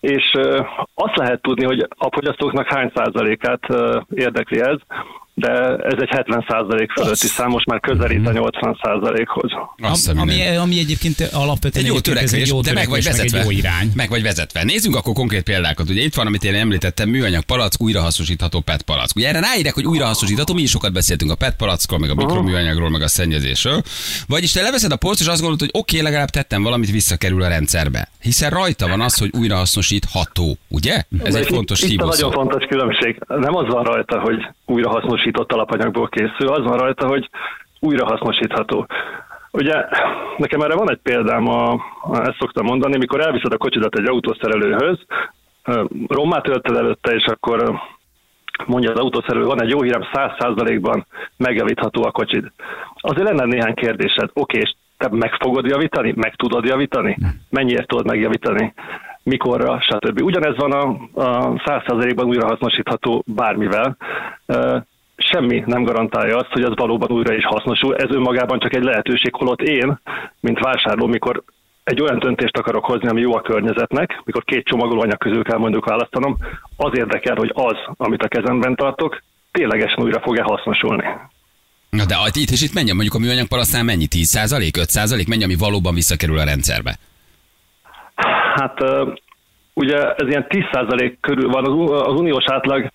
És 0.00 0.32
ö, 0.36 0.60
azt 0.94 1.16
lehet 1.16 1.42
tudni, 1.42 1.64
hogy 1.64 1.86
a 1.88 2.08
fogyasztóknak 2.12 2.68
hány 2.72 2.92
százalékát 2.94 3.60
ö, 3.68 4.00
érdekli 4.14 4.60
ez, 4.60 4.78
de 5.38 5.50
ez 5.76 5.98
egy 6.00 6.08
70 6.08 6.44
százalék 6.48 6.90
fölötti 6.90 7.26
szám, 7.26 7.48
most 7.50 7.66
már 7.66 7.80
közelít 7.80 8.26
a 8.26 8.32
80 8.32 8.78
százalékhoz. 8.82 9.50
Azt 9.82 9.94
hiszem, 9.94 10.18
ami, 10.18 10.34
minden. 10.34 10.58
ami 10.60 10.78
egyébként 10.78 11.20
alapvetően 11.32 11.84
Egy 11.84 11.90
jó 11.90 12.00
törekvés, 12.00 12.40
egy 12.40 12.46
jó 12.48 12.60
de 12.60 12.72
meg 12.72 12.88
vagy 12.88 13.02
törekvés, 13.02 13.04
meg 13.04 13.16
vezetve. 13.16 13.38
egy 13.38 13.44
jó 13.44 13.50
irány. 13.58 13.90
Meg 13.94 14.08
vagy 14.08 14.22
vezetve. 14.22 14.64
Nézzünk 14.64 14.96
akkor 14.96 15.12
konkrét 15.14 15.42
példákat. 15.42 15.90
Ugye 15.90 16.02
itt 16.02 16.14
van, 16.14 16.26
amit 16.26 16.44
én 16.44 16.54
említettem, 16.54 17.08
műanyag 17.08 17.42
palack, 17.42 17.80
újrahasznosítható 17.82 18.60
PET 18.60 18.82
palack. 18.82 19.16
Ugye 19.16 19.28
erre 19.28 19.40
ráírek, 19.40 19.74
hogy 19.74 19.84
újrahasznosítható, 19.86 20.54
mi 20.54 20.62
is 20.62 20.70
sokat 20.70 20.92
beszéltünk 20.92 21.30
a 21.30 21.34
PET 21.34 21.56
palackról, 21.56 21.98
meg 21.98 22.10
a 22.10 22.14
mikroműanyagról, 22.14 22.90
meg 22.90 23.02
a 23.02 23.08
szennyezésről. 23.08 23.82
Vagyis 24.28 24.52
te 24.52 24.62
leveszed 24.62 24.92
a 24.92 24.96
polc, 24.96 25.20
és 25.20 25.26
azt 25.26 25.40
gondolod, 25.40 25.60
hogy 25.60 25.70
oké, 25.72 25.96
okay, 25.98 26.10
legalább 26.10 26.30
tettem 26.30 26.62
valamit, 26.62 26.90
visszakerül 26.90 27.42
a 27.42 27.48
rendszerbe. 27.48 28.08
Hiszen 28.20 28.50
rajta 28.50 28.88
van 28.88 29.00
az, 29.00 29.18
hogy 29.18 29.30
újrahasznosítható, 29.38 30.56
ugye? 30.68 30.94
Ez 30.94 31.32
De 31.32 31.38
egy 31.38 31.44
itt- 31.44 31.54
fontos 31.54 31.82
itt 31.82 32.00
a 32.00 32.04
nagyon 32.06 32.30
fontos 32.32 32.64
különbség. 32.68 33.20
Nem 33.28 33.56
az 33.56 33.66
van 33.72 33.84
rajta, 33.84 34.20
hogy 34.20 34.36
újrahasznosított 35.26 35.52
alapanyagból 35.52 36.08
készül, 36.08 36.48
az 36.48 36.64
van 36.64 36.78
rajta, 36.78 37.06
hogy 37.06 37.30
újrahasznosítható. 37.80 38.86
Ugye 39.50 39.84
nekem 40.36 40.60
erre 40.60 40.74
van 40.74 40.90
egy 40.90 41.00
példám, 41.02 41.48
a, 41.48 41.80
ezt 42.12 42.38
szoktam 42.38 42.64
mondani, 42.64 42.96
mikor 42.96 43.20
elviszed 43.20 43.52
a 43.52 43.56
kocsidat 43.56 43.98
egy 43.98 44.08
autószerelőhöz, 44.08 44.98
rommá 46.08 46.40
tölted 46.40 46.76
előtte, 46.76 47.14
és 47.14 47.24
akkor 47.24 47.80
mondja 48.66 48.92
az 48.92 48.98
autószerelő, 48.98 49.44
van 49.44 49.62
egy 49.62 49.70
jó 49.70 49.82
hírem, 49.82 50.02
100%-ban 50.12 51.06
megjavítható 51.36 52.04
a 52.04 52.10
kocsid. 52.10 52.52
Azért 52.94 53.28
lenne 53.28 53.44
néhány 53.44 53.74
kérdésed. 53.74 54.30
Oké, 54.32 54.58
és 54.58 54.74
te 54.96 55.08
meg 55.10 55.34
fogod 55.40 55.66
javítani? 55.66 56.12
Meg 56.16 56.34
tudod 56.34 56.64
javítani? 56.64 57.16
Mennyiért 57.50 57.88
tudod 57.88 58.06
megjavítani? 58.06 58.74
Mikorra, 59.22 59.80
stb. 59.80 60.22
Ugyanez 60.22 60.56
van 60.56 60.72
a, 60.72 60.82
a 61.22 61.52
100%-ban 61.52 62.26
újrahasznosítható 62.26 63.22
bármivel. 63.26 63.96
Semmi 65.30 65.62
nem 65.66 65.82
garantálja 65.82 66.36
azt, 66.36 66.52
hogy 66.52 66.62
az 66.62 66.76
valóban 66.76 67.10
újra 67.10 67.34
is 67.34 67.44
hasznosul. 67.44 67.96
Ez 67.96 68.14
önmagában 68.14 68.58
csak 68.58 68.74
egy 68.74 68.82
lehetőség, 68.82 69.34
holott 69.34 69.60
én, 69.60 70.00
mint 70.40 70.58
vásárló, 70.58 71.06
mikor 71.06 71.42
egy 71.84 72.00
olyan 72.00 72.18
döntést 72.18 72.56
akarok 72.56 72.84
hozni, 72.84 73.08
ami 73.08 73.20
jó 73.20 73.34
a 73.34 73.40
környezetnek, 73.40 74.22
mikor 74.24 74.44
két 74.44 74.64
csomagolóanyag 74.64 75.18
közül 75.18 75.42
kell 75.42 75.58
mondjuk 75.58 75.84
választanom, 75.84 76.36
az 76.76 76.98
érdekel, 76.98 77.36
hogy 77.36 77.52
az, 77.54 77.76
amit 77.96 78.22
a 78.22 78.28
kezemben 78.28 78.74
tartok, 78.74 79.22
ténylegesen 79.52 80.04
újra 80.04 80.20
fog-e 80.20 80.42
hasznosulni. 80.42 81.04
Na 81.90 82.04
de 82.04 82.16
itt 82.32 82.50
és 82.50 82.62
itt 82.62 82.74
mennyi, 82.74 82.92
mondjuk 82.92 83.14
a 83.14 83.18
műanyag 83.18 83.46
palasztnál 83.48 83.84
mennyi? 83.84 84.06
10 84.06 84.26
százalék, 84.26 84.76
5 84.76 84.88
százalék? 84.88 85.28
Mennyi, 85.28 85.44
ami 85.44 85.56
valóban 85.58 85.94
visszakerül 85.94 86.38
a 86.38 86.44
rendszerbe? 86.44 86.98
Hát 88.54 88.78
ugye 89.72 90.14
ez 90.14 90.28
ilyen 90.28 90.46
10% 90.48 91.16
körül 91.20 91.48
van, 91.48 91.64
az 91.88 92.20
uniós 92.20 92.44
átlag 92.46 92.90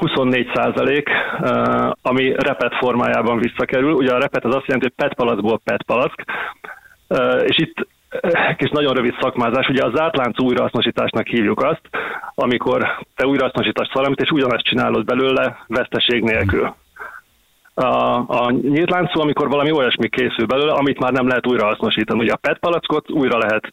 24%, 0.00 1.08
ö, 1.42 1.90
ami 2.02 2.32
repet 2.36 2.74
formájában 2.74 3.38
visszakerül. 3.38 3.92
Ugye 3.92 4.14
a 4.14 4.18
repet 4.18 4.44
az 4.44 4.54
azt 4.54 4.66
jelenti, 4.66 4.86
hogy 4.86 5.04
PET 5.06 5.14
palackból 5.14 5.60
PET 5.64 5.82
palack, 5.82 6.24
és 7.44 7.58
itt 7.58 7.86
kis 8.56 8.70
nagyon 8.70 8.94
rövid 8.94 9.14
szakmázás, 9.20 9.68
ugye 9.68 9.84
a 9.84 9.92
zátlánc 9.94 10.40
újrahasznosításnak 10.40 11.26
hívjuk 11.26 11.62
azt, 11.62 11.80
amikor 12.34 13.04
te 13.14 13.26
újrahasznosítasz 13.26 13.92
valamit, 13.92 14.20
és 14.20 14.30
ugyanazt 14.30 14.64
csinálod 14.64 15.04
belőle 15.04 15.64
veszteség 15.66 16.22
nélkül. 16.22 16.74
A, 17.74 18.16
a 18.16 18.50
nyílt 18.50 18.90
láncú, 18.90 19.20
amikor 19.20 19.48
valami 19.48 19.70
olyasmi 19.70 20.08
készül 20.08 20.46
belőle, 20.46 20.72
amit 20.72 20.98
már 20.98 21.12
nem 21.12 21.28
lehet 21.28 21.46
újrahasznosítani. 21.46 22.20
Ugye 22.20 22.32
a 22.32 22.36
PET 22.36 22.58
palackot 22.58 23.10
újra 23.10 23.38
lehet 23.38 23.72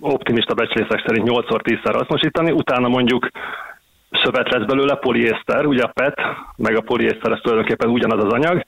optimista 0.00 0.54
becslések 0.54 1.02
szerint 1.06 1.28
8-10-szer 1.30 1.92
hasznosítani, 1.92 2.50
utána 2.50 2.88
mondjuk 2.88 3.28
szövet 4.10 4.50
lesz 4.50 4.66
belőle, 4.66 4.94
poliészter, 4.94 5.66
ugye 5.66 5.82
a 5.82 5.92
PET, 5.94 6.14
meg 6.56 6.76
a 6.76 6.80
poliészter, 6.80 7.32
ez 7.32 7.38
tulajdonképpen 7.42 7.88
ugyanaz 7.88 8.24
az 8.24 8.32
anyag, 8.32 8.64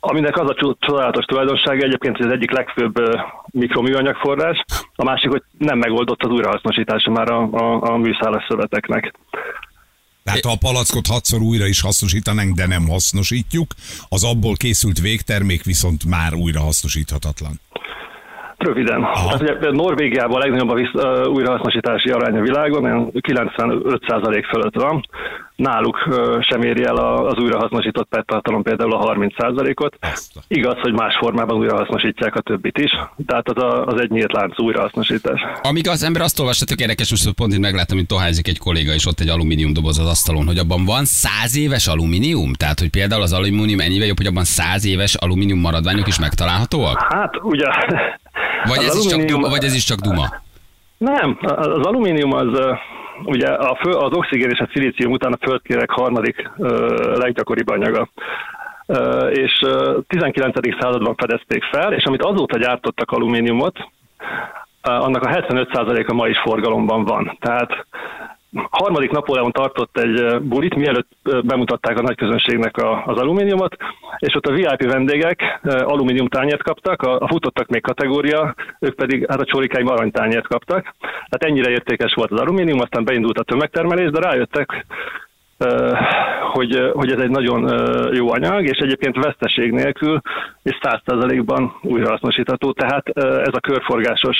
aminek 0.00 0.36
az 0.38 0.50
a 0.50 0.54
cso- 0.54 0.80
csodálatos 0.80 1.24
tulajdonsága 1.24 1.84
egyébként, 1.84 2.16
hogy 2.16 2.26
az 2.26 2.32
egyik 2.32 2.50
legfőbb 2.50 2.98
ö, 2.98 3.18
mikroműanyag 3.46 4.16
forrás, 4.16 4.64
a 4.94 5.04
másik, 5.04 5.30
hogy 5.30 5.42
nem 5.58 5.78
megoldott 5.78 6.22
az 6.22 6.30
újrahasznosítása 6.30 7.10
már 7.10 7.30
a, 7.30 7.48
a, 7.52 7.82
a 7.82 7.96
műszálas 7.96 8.44
szöveteknek. 8.48 9.14
Tehát 10.24 10.44
ha 10.44 10.50
a 10.50 10.56
palackot 10.60 11.06
hatszor 11.06 11.40
újra 11.40 11.66
is 11.66 11.80
hasznosítanánk, 11.80 12.54
de 12.54 12.66
nem 12.66 12.88
hasznosítjuk, 12.88 13.74
az 14.08 14.24
abból 14.24 14.54
készült 14.56 15.00
végtermék 15.00 15.62
viszont 15.62 16.04
már 16.04 16.34
újra 16.34 16.60
hasznosíthatatlan. 16.60 17.60
Röviden. 18.58 19.00
Tehát 19.02 19.40
ugye 19.40 19.70
Norvégiában 19.70 20.36
a 20.36 20.38
legnagyobb 20.38 20.70
a 20.70 20.74
visz, 20.74 20.92
uh, 20.92 21.28
újrahasznosítási 21.28 22.10
arány 22.10 22.36
a 22.36 22.42
világon, 22.42 22.84
olyan 22.84 23.10
95% 23.20 24.44
fölött 24.50 24.74
van. 24.74 25.02
Náluk 25.56 25.98
sem 26.40 26.62
éri 26.62 26.84
el 26.84 26.96
a- 26.96 27.26
az 27.26 27.38
újrahasznosított 27.38 28.08
PET 28.08 28.26
tartalom 28.26 28.62
például 28.62 28.92
a 28.92 28.98
30%-ot. 29.14 29.96
Azt 30.00 30.36
a- 30.36 30.40
Igaz, 30.48 30.78
hogy 30.80 30.92
más 30.92 31.16
formában 31.16 31.56
újrahasznosítják 31.58 32.34
a 32.34 32.40
többit 32.40 32.78
is, 32.78 32.90
tehát 33.26 33.48
az, 33.48 33.62
a, 33.62 33.86
az 33.86 34.00
egy 34.00 34.10
nyílt 34.10 34.32
lánc 34.32 34.60
újrahasznosítás. 34.60 35.40
Amíg 35.62 35.88
az 35.88 36.02
ember 36.02 36.22
azt 36.22 36.40
olvasta, 36.40 36.64
tök 36.64 36.80
érdekes, 36.80 37.10
most 37.10 37.30
pont 37.32 37.52
itt 37.52 37.60
megláttam, 37.60 37.96
hogy 37.96 38.06
toházik 38.06 38.48
egy 38.48 38.58
kolléga, 38.58 38.92
és 38.92 39.06
ott 39.06 39.20
egy 39.20 39.28
alumínium 39.28 39.72
doboz 39.72 39.98
az 39.98 40.06
asztalon, 40.06 40.46
hogy 40.46 40.58
abban 40.58 40.84
van 40.84 41.04
száz 41.04 41.56
éves 41.56 41.86
alumínium? 41.86 42.52
Tehát, 42.52 42.78
hogy 42.78 42.90
például 42.90 43.22
az 43.22 43.32
alumínium 43.32 43.80
ennyivel 43.80 44.06
jobb, 44.06 44.16
hogy 44.16 44.26
abban 44.26 44.44
száz 44.44 44.86
éves 44.86 45.14
alumínium 45.14 45.60
maradványok 45.60 46.06
is 46.06 46.18
megtalálhatóak? 46.20 47.06
Hát 47.08 47.34
ugye... 47.42 47.66
Vagy, 48.64 48.78
ez, 48.88 48.94
is 48.96 49.02
csak 49.02 49.12
alumínium- 49.12 49.26
duma, 49.40 49.48
vagy 49.48 49.64
ez 49.64 49.74
is 49.74 49.84
csak 49.84 49.98
duma? 49.98 50.42
Nem, 50.98 51.38
az 51.42 51.66
alumínium 51.86 52.32
az 52.32 52.48
ugye 53.24 53.48
a 53.48 53.78
fő, 53.82 53.90
az 53.90 54.12
oxigén 54.12 54.50
és 54.50 54.58
a 54.58 54.68
szilícium 54.72 55.12
után 55.12 55.32
a 55.32 55.46
földkérek 55.46 55.90
harmadik 55.90 56.50
ö, 56.58 56.96
leggyakoribb 57.18 57.68
anyaga. 57.68 58.08
Ö, 58.86 59.28
és 59.28 59.62
ö, 59.66 59.98
19. 60.06 60.80
században 60.80 61.14
fedezték 61.14 61.64
fel, 61.64 61.92
és 61.92 62.04
amit 62.04 62.24
azóta 62.24 62.58
gyártottak 62.58 63.10
alumíniumot, 63.10 63.88
annak 64.82 65.22
a 65.22 65.28
75%-a 65.28 66.14
ma 66.14 66.28
is 66.28 66.38
forgalomban 66.38 67.04
van. 67.04 67.36
Tehát 67.40 67.86
harmadik 68.70 69.10
Napóleon 69.10 69.52
tartott 69.52 69.98
egy 69.98 70.40
bulit, 70.40 70.74
mielőtt 70.74 71.08
bemutatták 71.22 71.98
a 71.98 72.02
nagy 72.02 72.16
közönségnek 72.16 72.76
az 73.06 73.18
alumíniumot, 73.18 73.76
és 74.18 74.34
ott 74.34 74.46
a 74.46 74.52
VIP 74.52 74.90
vendégek 74.90 75.60
alumínium 75.62 76.28
tányért 76.28 76.62
kaptak, 76.62 77.02
a, 77.02 77.26
futottak 77.26 77.68
még 77.68 77.82
kategória, 77.82 78.54
ők 78.80 78.94
pedig 78.94 79.26
hát 79.28 79.40
a 79.40 79.44
csórikáim 79.44 79.88
aranytányért 79.88 80.46
kaptak. 80.46 80.94
Tehát 81.00 81.44
ennyire 81.44 81.70
értékes 81.70 82.14
volt 82.14 82.30
az 82.30 82.40
alumínium, 82.40 82.80
aztán 82.80 83.04
beindult 83.04 83.38
a 83.38 83.42
tömegtermelés, 83.44 84.10
de 84.10 84.20
rájöttek, 84.20 84.86
hogy, 86.52 86.90
hogy 86.92 87.10
ez 87.10 87.18
egy 87.18 87.30
nagyon 87.30 87.60
jó 88.14 88.32
anyag, 88.32 88.64
és 88.64 88.78
egyébként 88.78 89.16
veszteség 89.16 89.72
nélkül 89.72 90.20
és 90.62 90.78
100%-ban 90.82 91.72
újrahasznosítható, 91.82 92.72
tehát 92.72 93.08
ez 93.18 93.52
a 93.52 93.60
körforgásos 93.60 94.36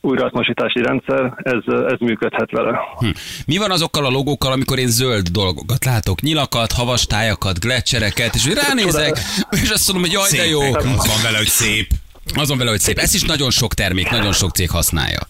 újrahasznosítási 0.00 0.82
rendszer, 0.82 1.32
ez, 1.36 1.74
ez 1.92 1.98
működhet 1.98 2.50
vele. 2.50 2.80
Hm. 2.98 3.06
Mi 3.46 3.56
van 3.56 3.70
azokkal 3.70 4.04
a 4.04 4.10
logókkal, 4.10 4.52
amikor 4.52 4.78
én 4.78 4.88
zöld 4.88 5.28
dolgokat 5.28 5.84
látok? 5.84 6.20
Nyilakat, 6.20 6.72
havas 6.72 7.06
tájakat, 7.06 7.60
gletszereket, 7.60 8.34
és 8.34 8.46
úgy 8.46 8.58
ránézek, 8.68 9.18
és 9.50 9.70
azt 9.70 9.92
mondom, 9.92 10.10
hogy 10.10 10.20
jaj, 10.20 10.38
de 10.38 10.46
jó. 10.46 10.74
Az 10.74 11.06
van 11.06 11.22
vele, 11.22 11.36
hogy 11.36 11.46
szép. 11.46 11.86
Azon 12.34 12.58
vele, 12.58 12.70
hogy 12.70 12.80
szép. 12.80 12.98
Ez 12.98 13.14
is 13.14 13.22
nagyon 13.22 13.50
sok 13.50 13.74
termék, 13.74 14.10
nagyon 14.10 14.32
sok 14.32 14.50
cég 14.50 14.70
használja. 14.70 15.20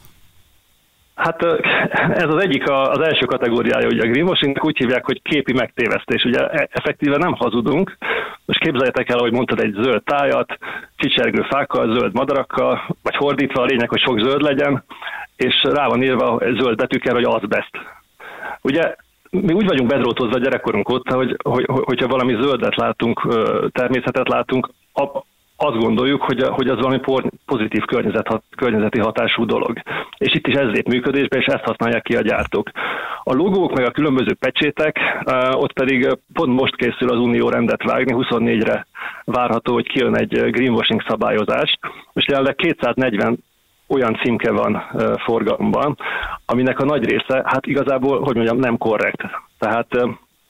Hát 1.15 1.43
ez 2.23 2.29
az 2.29 2.43
egyik 2.43 2.71
az 2.71 3.01
első 3.01 3.27
kategóriája, 3.27 3.87
ugye 3.87 4.03
a 4.03 4.07
greenwashingnek 4.07 4.65
úgy 4.65 4.79
hívják, 4.79 5.05
hogy 5.05 5.23
képi 5.23 5.53
megtévesztés. 5.53 6.25
Ugye 6.25 6.47
e- 6.47 6.69
effektíve 6.71 7.17
nem 7.17 7.33
hazudunk. 7.33 7.97
Most 8.45 8.61
képzeljetek 8.61 9.09
el, 9.09 9.19
hogy 9.19 9.33
mondtad 9.33 9.61
egy 9.61 9.73
zöld 9.83 10.03
tájat, 10.03 10.59
csicsergő 10.97 11.43
fákkal, 11.43 11.97
zöld 11.99 12.15
madarakkal, 12.15 12.97
vagy 13.03 13.15
fordítva 13.17 13.63
a 13.63 13.65
lényeg, 13.65 13.89
hogy 13.89 14.01
sok 14.01 14.21
zöld 14.21 14.41
legyen, 14.41 14.85
és 15.37 15.63
rá 15.63 15.87
van 15.87 16.03
írva 16.03 16.39
zöld 16.39 16.77
betűkkel, 16.77 17.15
hogy 17.15 17.25
azbest. 17.25 17.71
Ugye 18.61 18.95
mi 19.31 19.53
úgy 19.53 19.67
vagyunk 19.67 19.89
bedrótozva 19.89 20.39
gyerekkorunk 20.39 20.89
óta, 20.89 21.17
hogy, 21.17 21.37
hogy, 21.43 21.65
hogyha 21.67 22.07
valami 22.09 22.35
zöldet 22.43 22.77
látunk, 22.77 23.29
természetet 23.73 24.29
látunk, 24.29 24.71
azt 25.65 25.79
gondoljuk, 25.79 26.23
hogy, 26.23 26.43
hogy 26.43 26.69
az 26.69 26.77
valami 26.77 27.01
pozitív 27.47 27.85
környezet, 27.85 28.43
környezeti 28.57 28.99
hatású 28.99 29.45
dolog. 29.45 29.79
És 30.19 30.35
itt 30.35 30.47
is 30.47 30.55
ez 30.55 30.69
lép 30.69 30.89
működésbe, 30.89 31.39
és 31.39 31.47
ezt 31.47 31.65
használják 31.65 32.03
ki 32.03 32.17
a 32.17 32.21
gyártók. 32.21 32.71
A 33.25 33.35
logók, 33.35 33.73
meg 33.73 33.87
a 33.87 33.91
különböző 33.91 34.35
pecsétek, 34.35 34.99
ott 35.53 35.73
pedig 35.73 36.19
pont 36.33 36.61
most 36.61 36.77
készül 36.77 37.11
az 37.11 37.19
Unió 37.19 37.49
rendet 37.49 37.83
vágni, 37.83 38.15
24-re 38.17 38.87
várható, 39.25 39.73
hogy 39.73 39.89
kijön 39.89 40.17
egy 40.17 40.51
greenwashing 40.51 41.03
szabályozás. 41.09 41.79
Most 42.13 42.29
jelenleg 42.31 42.55
240 42.55 43.39
olyan 43.87 44.19
címke 44.23 44.51
van 44.51 44.83
forgalomban, 45.25 45.97
aminek 46.47 46.79
a 46.79 46.85
nagy 46.85 47.05
része, 47.05 47.43
hát 47.45 47.67
igazából, 47.67 48.21
hogy 48.21 48.35
mondjam, 48.35 48.59
nem 48.59 48.79
korrekt. 48.79 49.23
Tehát 49.59 49.89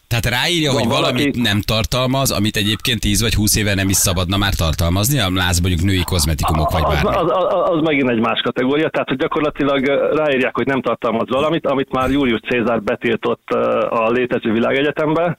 Tehát 0.08 0.26
ráírja, 0.26 0.72
Van 0.72 0.80
hogy 0.80 0.90
valamit 0.90 1.22
valaki- 1.22 1.40
nem 1.40 1.60
tartalmaz, 1.60 2.30
amit 2.30 2.56
egyébként 2.56 3.00
10 3.00 3.20
vagy 3.20 3.34
20 3.34 3.56
éve 3.56 3.74
nem 3.74 3.88
is 3.88 3.96
szabadna 3.96 4.36
már 4.36 4.54
tartalmazni, 4.54 5.18
a 5.18 5.30
láz 5.34 5.60
mondjuk 5.60 5.82
női 5.82 6.02
kozmetikumok 6.04 6.70
vagy 6.70 6.82
az, 6.84 6.92
bármi. 7.02 7.16
az, 7.16 7.30
az, 7.30 7.70
az 7.70 7.80
megint 7.82 8.10
egy 8.10 8.20
más 8.20 8.40
kategória, 8.40 8.88
tehát 8.88 9.08
hogy 9.08 9.18
gyakorlatilag 9.18 9.86
ráírják, 10.16 10.54
hogy 10.56 10.66
nem 10.66 10.82
tartalmaz 10.82 11.28
valamit, 11.28 11.66
amit 11.66 11.92
már 11.92 12.10
Július 12.10 12.40
Cézár 12.48 12.82
betiltott 12.82 13.48
a 13.88 14.10
létező 14.10 14.52
világegyetembe, 14.52 15.36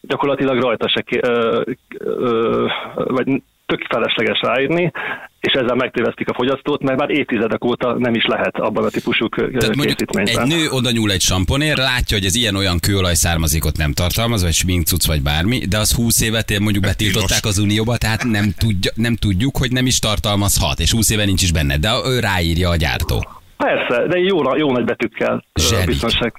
gyakorlatilag 0.00 0.60
rajta 0.62 0.88
se, 0.88 1.00
ké- 1.00 1.26
ö, 1.26 1.62
ö, 1.98 2.66
vagy 2.94 3.42
tök 3.68 3.86
felesleges 3.88 4.40
ráírni, 4.40 4.92
és 5.40 5.52
ezzel 5.52 5.74
megtévesztik 5.74 6.28
a 6.28 6.34
fogyasztót, 6.34 6.82
mert 6.82 6.98
már 6.98 7.10
évtizedek 7.10 7.64
óta 7.64 7.98
nem 7.98 8.14
is 8.14 8.24
lehet 8.24 8.56
abban 8.56 8.84
a 8.84 8.88
típusú 8.88 9.28
Tehát 9.28 9.76
mondjuk 9.76 9.96
készítményben. 9.96 10.42
egy 10.42 10.48
nő 10.48 10.68
oda 10.70 10.90
nyúl 10.90 11.10
egy 11.10 11.20
samponér, 11.20 11.76
látja, 11.76 12.16
hogy 12.16 12.26
ez 12.26 12.34
ilyen-olyan 12.34 12.78
kőolaj 12.78 13.14
származékot 13.14 13.76
nem 13.76 13.92
tartalmaz, 13.92 14.42
vagy 14.42 14.52
sminkcuc, 14.52 15.06
vagy 15.06 15.22
bármi, 15.22 15.58
de 15.58 15.78
az 15.78 15.94
20 15.94 16.20
évet 16.20 16.50
én 16.50 16.60
mondjuk 16.60 16.84
betiltották 16.84 17.44
az 17.44 17.58
Unióba, 17.58 17.96
tehát 17.96 18.24
nem, 18.24 18.52
tudja, 18.58 18.90
nem 18.94 19.16
tudjuk, 19.16 19.56
hogy 19.56 19.72
nem 19.72 19.86
is 19.86 19.98
tartalmazhat, 19.98 20.80
és 20.80 20.92
20 20.92 21.10
éve 21.10 21.24
nincs 21.24 21.42
is 21.42 21.52
benne, 21.52 21.76
de 21.76 21.90
ő 22.06 22.20
ráírja 22.20 22.68
a 22.68 22.76
gyártó. 22.76 23.26
Persze, 23.56 24.06
de 24.06 24.18
jó, 24.18 24.56
jó 24.56 24.72
nagy 24.72 24.84
betűkkel 24.84 25.44
ö, 25.52 25.62
Zsenik. 25.62 25.86
biztonság 25.86 26.32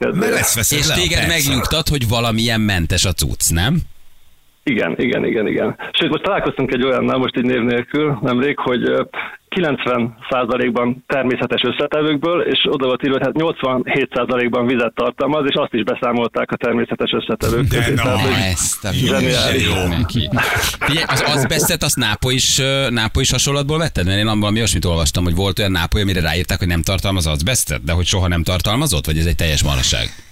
És 0.69 0.87
téged 0.87 1.27
megnyugtat, 1.27 1.89
hogy 1.89 2.07
valamilyen 2.07 2.61
mentes 2.61 3.05
a 3.05 3.11
cucc, 3.11 3.49
nem? 3.49 3.81
Igen, 4.69 4.95
igen, 4.97 5.25
igen, 5.25 5.47
igen. 5.47 5.75
Sőt, 5.91 6.09
most 6.09 6.23
találkoztunk 6.23 6.71
egy 6.73 6.83
olyannal, 6.83 7.17
most 7.17 7.37
így 7.37 7.43
név 7.45 7.61
nélkül 7.61 8.17
nemrég, 8.21 8.57
hogy 8.59 8.83
ö, 8.83 9.01
90%-ban 9.55 11.03
természetes 11.07 11.61
összetevőkből, 11.61 12.41
és 12.41 12.59
oda 12.69 12.85
volt 12.85 13.03
írva, 13.03 13.17
hogy 13.17 13.25
hát 13.25 13.55
87%-ban 13.63 14.65
vizet 14.65 14.93
tartalmaz, 14.95 15.45
és 15.47 15.55
azt 15.55 15.73
is 15.73 15.83
beszámolták 15.83 16.51
a 16.51 16.55
természetes 16.55 17.11
összetevők 17.11 17.63
De 17.67 17.77
közé. 17.77 17.93
na, 17.93 18.03
Tehát, 18.03 18.51
Ezt 18.51 18.85
a 18.85 18.89
jó 19.53 19.87
neki. 19.87 20.29
Figyelj, 20.79 21.05
az 21.07 21.23
azbestet 21.35 21.83
azt 21.83 21.95
Nápoly 21.95 22.33
is, 22.33 22.59
ö, 22.59 22.89
Nápoly 22.89 23.21
is 23.21 23.31
hasonlatból 23.31 23.77
vetted? 23.77 24.05
Mert 24.05 24.17
én 24.17 24.25
valami 24.25 24.57
olyasmit 24.57 24.85
olvastam, 24.85 25.23
hogy 25.23 25.35
volt 25.35 25.59
olyan 25.59 25.71
Nápoly, 25.71 26.01
amire 26.01 26.21
ráírták, 26.21 26.57
hogy 26.57 26.67
nem 26.67 26.81
tartalmaz 26.81 27.27
azbestet, 27.27 27.83
de 27.83 27.91
hogy 27.91 28.05
soha 28.05 28.27
nem 28.27 28.43
tartalmazott, 28.43 29.05
vagy 29.05 29.17
ez 29.17 29.25
egy 29.25 29.35
teljes 29.35 29.63
malaság? 29.63 30.28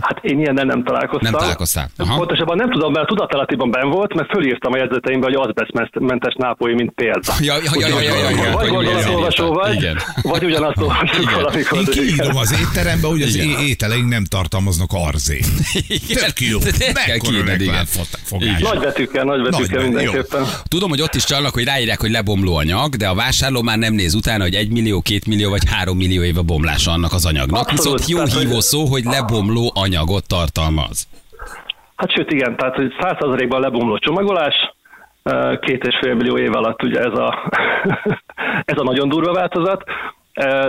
Hát 0.00 0.24
én 0.24 0.38
ilyennel 0.40 0.64
nem 0.64 0.84
találkoztam. 0.84 1.30
Nem 1.30 1.40
találkoztál? 1.40 1.90
Aha. 1.96 2.16
Pontosabban 2.16 2.56
nem 2.56 2.70
tudom, 2.70 2.92
mert 2.92 3.06
tudatalatiban 3.06 3.70
ben 3.70 3.90
volt, 3.90 4.14
mert 4.14 4.30
fölírtam 4.30 4.72
a 4.72 4.76
jegyzeteimbe, 4.76 5.26
hogy 5.26 5.34
azbeszmentes 5.34 6.34
nápolyi, 6.34 6.74
mint 6.74 6.92
példa. 6.94 7.34
Ja, 7.40 7.54
ja, 7.64 7.70
ja, 7.78 7.88
ja, 7.88 8.00
ja, 8.00 8.14
ja, 8.14 8.30
ja, 8.30 8.52
Vagy 8.52 8.68
hogy 8.68 8.68
gondolatolvasó 8.68 9.52
vagy, 9.52 9.74
Igen. 9.74 9.98
vagy 10.22 10.44
ugyanazt 10.44 10.80
olvasjuk 10.80 11.30
valamikor. 11.30 11.78
Én 11.78 11.84
kiírom 11.84 12.36
az 12.36 12.52
étterembe, 12.60 13.06
hogy 13.06 13.22
az 13.22 13.36
ételeink 13.68 14.08
nem 14.08 14.24
tartalmaznak 14.24 14.90
arzét. 14.92 15.46
Igen. 15.88 16.24
Tök 16.24 16.40
jó. 16.40 16.58
Mekkora 16.94 17.44
reklámfogás. 17.44 18.60
Nagy 18.60 18.78
betűkkel, 18.78 19.24
nagy 19.24 19.42
betűkkel 19.42 19.50
Nagy 19.50 19.68
betű, 19.68 19.74
jó. 19.74 19.82
mindenképpen. 19.82 20.44
Tudom, 20.68 20.88
hogy 20.88 21.00
ott 21.00 21.14
is 21.14 21.24
csalnak, 21.24 21.52
hogy 21.54 21.64
ráírják, 21.64 22.00
hogy 22.00 22.10
lebomló 22.10 22.56
anyag, 22.56 22.96
de 22.96 23.08
a 23.08 23.14
vásárló 23.14 23.62
már 23.62 23.78
nem 23.78 23.94
néz 23.94 24.14
utána, 24.14 24.42
hogy 24.42 24.54
1 24.54 24.70
millió, 24.70 25.00
2 25.02 25.18
millió 25.26 25.50
vagy 25.50 25.62
3 25.70 25.96
millió 25.96 26.22
év 26.22 26.38
a 26.38 26.42
bomlása 26.42 26.90
annak 26.90 27.12
az 27.12 27.26
anyagnak. 27.26 27.70
Viszont 27.70 28.08
jó 28.08 28.24
hívó 28.24 28.60
szó, 28.60 28.84
hogy 28.84 29.04
lebomló 29.04 29.72
anyagot 29.88 30.26
tartalmaz. 30.26 31.08
Hát 31.96 32.12
sőt 32.12 32.32
igen, 32.32 32.56
tehát 32.56 32.74
hogy 32.74 32.94
100%-ban 32.98 33.60
lebomló 33.60 33.98
csomagolás, 33.98 34.54
két 35.60 35.86
és 35.86 35.98
fél 36.00 36.14
millió 36.14 36.38
év 36.38 36.54
alatt 36.54 36.82
ugye 36.82 37.00
ez 37.00 37.18
a, 37.18 37.50
ez 38.72 38.78
a 38.78 38.82
nagyon 38.82 39.08
durva 39.08 39.32
változat, 39.32 39.84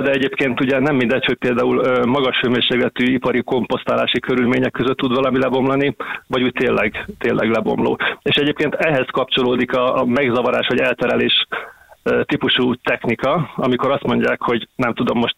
de 0.04 0.12
egyébként 0.12 0.62
ugye 0.62 0.80
nem 0.80 0.96
mindegy, 0.96 1.26
hogy 1.26 1.38
például 1.38 2.06
magas 2.06 2.40
hőmérsékletű 2.40 3.06
ipari 3.14 3.42
komposztálási 3.44 4.20
körülmények 4.20 4.72
között 4.72 4.98
tud 4.98 5.14
valami 5.14 5.40
lebomlani, 5.40 5.96
vagy 6.28 6.44
úgy 6.44 6.54
tényleg, 6.54 7.06
tényleg 7.18 7.50
lebomló. 7.50 7.98
És 8.22 8.36
egyébként 8.36 8.76
ehhez 8.76 9.08
kapcsolódik 9.12 9.74
a, 9.74 10.00
a 10.02 10.06
megzavarás 10.06 10.68
vagy 10.68 10.80
elterelés 10.80 11.48
típusú 12.22 12.76
technika, 12.76 13.52
amikor 13.56 13.92
azt 13.92 14.08
mondják, 14.08 14.42
hogy 14.42 14.68
nem 14.76 14.94
tudom, 14.94 15.18
most 15.18 15.36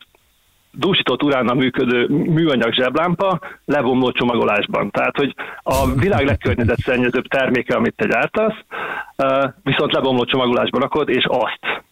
dúsított 0.72 1.24
uránnal 1.24 1.56
működő 1.56 2.08
műanyag 2.08 2.74
zseblámpa 2.74 3.40
lebomló 3.66 4.12
csomagolásban. 4.12 4.92
Tehát, 4.92 5.16
hogy 5.18 5.36
a 5.64 5.94
világ 5.94 6.26
legkörnyezetszennyezőbb 6.26 7.28
terméke, 7.28 7.76
amit 7.76 7.94
te 7.96 8.08
gyártasz, 8.08 8.56
viszont 9.64 9.94
lebomló 9.94 10.26
csomagolásban 10.26 10.82
rakod, 10.82 11.10
és 11.10 11.26
azt, 11.28 11.84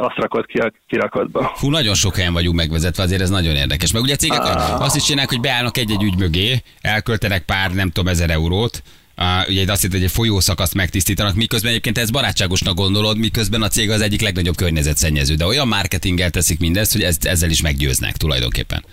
azt 0.00 0.16
rakod 0.16 0.46
ki 0.46 0.58
a 0.58 0.72
kirakatba. 0.88 1.52
Fú, 1.54 1.70
nagyon 1.70 1.94
sok 1.94 2.16
helyen 2.16 2.32
vagyunk 2.32 2.56
megvezetve, 2.56 3.02
azért 3.02 3.20
ez 3.20 3.30
nagyon 3.30 3.54
érdekes. 3.54 3.92
Meg 3.92 4.02
ugye 4.02 4.12
a 4.12 4.16
cégek 4.16 4.38
Ah. 4.40 4.80
azt 4.80 4.96
is 4.96 5.02
csinálják, 5.02 5.28
hogy 5.30 5.40
beállnak 5.40 5.76
egy-egy 5.76 6.02
ügy 6.02 6.18
mögé, 6.18 6.62
elköltenek 6.80 7.44
pár, 7.44 7.70
nem 7.74 7.90
tudom, 7.90 8.08
ezer 8.12 8.30
eurót, 8.30 8.82
Uh, 9.20 9.48
ugye 9.48 9.72
azt 9.72 9.82
hitt, 9.82 9.92
hogy 9.92 10.02
egy 10.02 10.10
folyószakaszt 10.10 10.74
megtisztítanak, 10.74 11.34
miközben 11.34 11.70
egyébként 11.70 11.98
ez 11.98 12.10
barátságosnak 12.10 12.74
gondolod, 12.74 13.18
miközben 13.18 13.62
a 13.62 13.68
cég 13.68 13.90
az 13.90 14.00
egyik 14.00 14.22
legnagyobb 14.22 14.56
környezetszennyező. 14.56 15.34
De 15.34 15.46
olyan 15.46 15.68
marketinggel 15.68 16.30
teszik 16.30 16.60
mindezt, 16.60 16.92
hogy 16.92 17.02
ezt, 17.02 17.24
ezzel 17.26 17.50
is 17.50 17.62
meggyőznek 17.62 18.16
tulajdonképpen. 18.16 18.84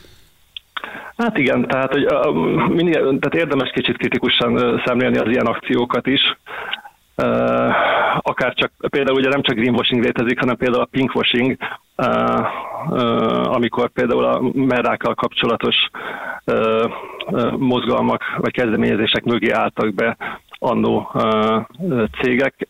Hát 1.18 1.38
igen, 1.38 1.68
tehát, 1.68 1.92
hogy 1.92 2.06
uh, 2.06 2.68
mindig, 2.68 2.94
tehát 2.94 3.36
érdemes 3.36 3.70
kicsit 3.74 3.98
kritikusan 3.98 4.82
szemlélni 4.86 5.18
az 5.18 5.30
ilyen 5.30 5.46
akciókat 5.46 6.08
is. 6.08 6.22
Uh, 7.16 7.74
akár 8.22 8.54
csak, 8.54 8.72
például 8.90 9.18
ugye 9.18 9.30
nem 9.30 9.42
csak 9.42 9.56
greenwashing 9.56 10.04
létezik, 10.04 10.40
hanem 10.40 10.56
például 10.56 10.84
a 10.84 10.90
pinkwashing, 10.92 11.58
uh, 11.96 12.40
uh, 12.90 13.56
amikor 13.56 13.90
például 13.90 14.24
a 14.24 14.42
merrákkal 14.54 15.16
kapcsolatos 15.16 15.76
mozgalmak 17.58 18.24
vagy 18.38 18.52
kezdeményezések 18.52 19.24
mögé 19.24 19.50
álltak 19.52 19.94
be 19.94 20.18
annó 20.60 21.12
cégek, 22.22 22.68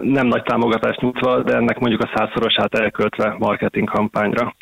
nem 0.00 0.26
nagy 0.26 0.42
támogatást 0.42 1.00
nyújtva, 1.00 1.42
de 1.42 1.54
ennek 1.54 1.78
mondjuk 1.78 2.02
a 2.02 2.10
százszorosát 2.14 2.74
elköltve 2.74 3.34
marketing 3.38 3.88
kampányra. 3.88 4.54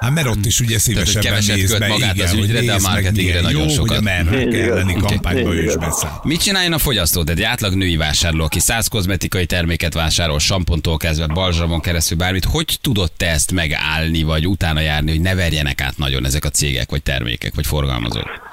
Hát 0.00 0.14
mert 0.14 0.26
ott 0.26 0.44
is 0.44 0.60
ugye 0.60 0.78
szívesebben 0.78 1.42
költ 1.46 1.78
be, 1.78 1.88
magát 1.88 2.14
igen, 2.14 2.26
az 2.26 2.32
hogy 2.32 2.42
ügyre, 2.42 2.60
de 2.60 2.72
a 2.72 2.90
marketingre 2.90 3.40
nagyon 3.40 3.62
jó, 3.62 3.68
sokat. 3.68 3.96
hogy 3.96 4.06
a 4.06 4.10
elleni 4.10 4.94
kampányba 4.94 5.54
ő 5.54 5.62
is 5.62 5.76
beszáll. 5.76 6.10
Mit 6.22 6.42
csináljon 6.42 6.72
a 6.72 6.78
fogyasztó? 6.78 7.22
Tehát 7.22 7.40
egy 7.40 7.46
átlag 7.46 7.74
női 7.74 7.96
vásárló, 7.96 8.44
aki 8.44 8.58
száz 8.58 8.86
kozmetikai 8.86 9.46
terméket 9.46 9.94
vásárol, 9.94 10.38
sampontól 10.38 10.96
kezdve 10.96 11.26
balzsamon 11.26 11.80
keresztül 11.80 12.18
bármit, 12.18 12.44
hogy 12.44 12.78
tudod 12.82 13.12
te 13.16 13.26
ezt 13.26 13.52
megállni, 13.52 14.22
vagy 14.22 14.46
utána 14.46 14.80
járni, 14.80 15.10
hogy 15.10 15.20
ne 15.20 15.34
verjenek 15.34 15.80
át 15.80 15.98
nagyon 15.98 16.24
ezek 16.24 16.44
a 16.44 16.48
cégek, 16.48 16.90
vagy 16.90 17.02
termékek, 17.02 17.54
vagy 17.54 17.66
forgalmazók? 17.66 18.46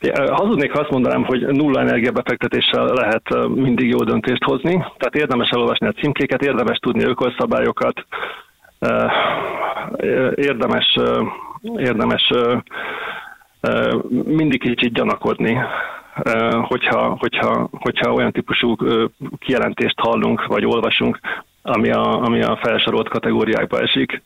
Ja, 0.00 0.34
Hazudnék, 0.34 0.72
ha 0.72 0.80
azt 0.80 0.90
mondanám, 0.90 1.24
hogy 1.24 1.40
nulla 1.40 1.80
energiabefektetéssel 1.80 2.84
lehet 2.84 3.48
mindig 3.54 3.88
jó 3.88 4.04
döntést 4.04 4.42
hozni. 4.42 4.72
Tehát 4.72 5.14
érdemes 5.14 5.48
elolvasni 5.48 5.86
a 5.86 5.92
címkéket, 5.92 6.42
érdemes 6.42 6.78
tudni 6.78 7.04
ökoszabályokat, 7.04 7.94
ö, 7.98 8.41
érdemes, 10.34 10.96
ö, 11.00 11.22
érdemes 11.76 12.30
ö, 12.34 12.56
mindig 14.24 14.60
kicsit 14.60 14.92
gyanakodni, 14.92 15.58
hogyha, 16.62 17.16
hogyha, 17.18 17.68
hogyha 17.72 18.12
olyan 18.12 18.32
típusú 18.32 18.76
kijelentést 19.38 19.98
hallunk 20.00 20.46
vagy 20.46 20.64
olvasunk, 20.64 21.20
ami 21.62 21.90
a, 21.90 22.22
ami 22.22 22.42
a 22.42 22.58
felsorolt 22.62 23.08
kategóriákba 23.08 23.80
esik. 23.80 24.22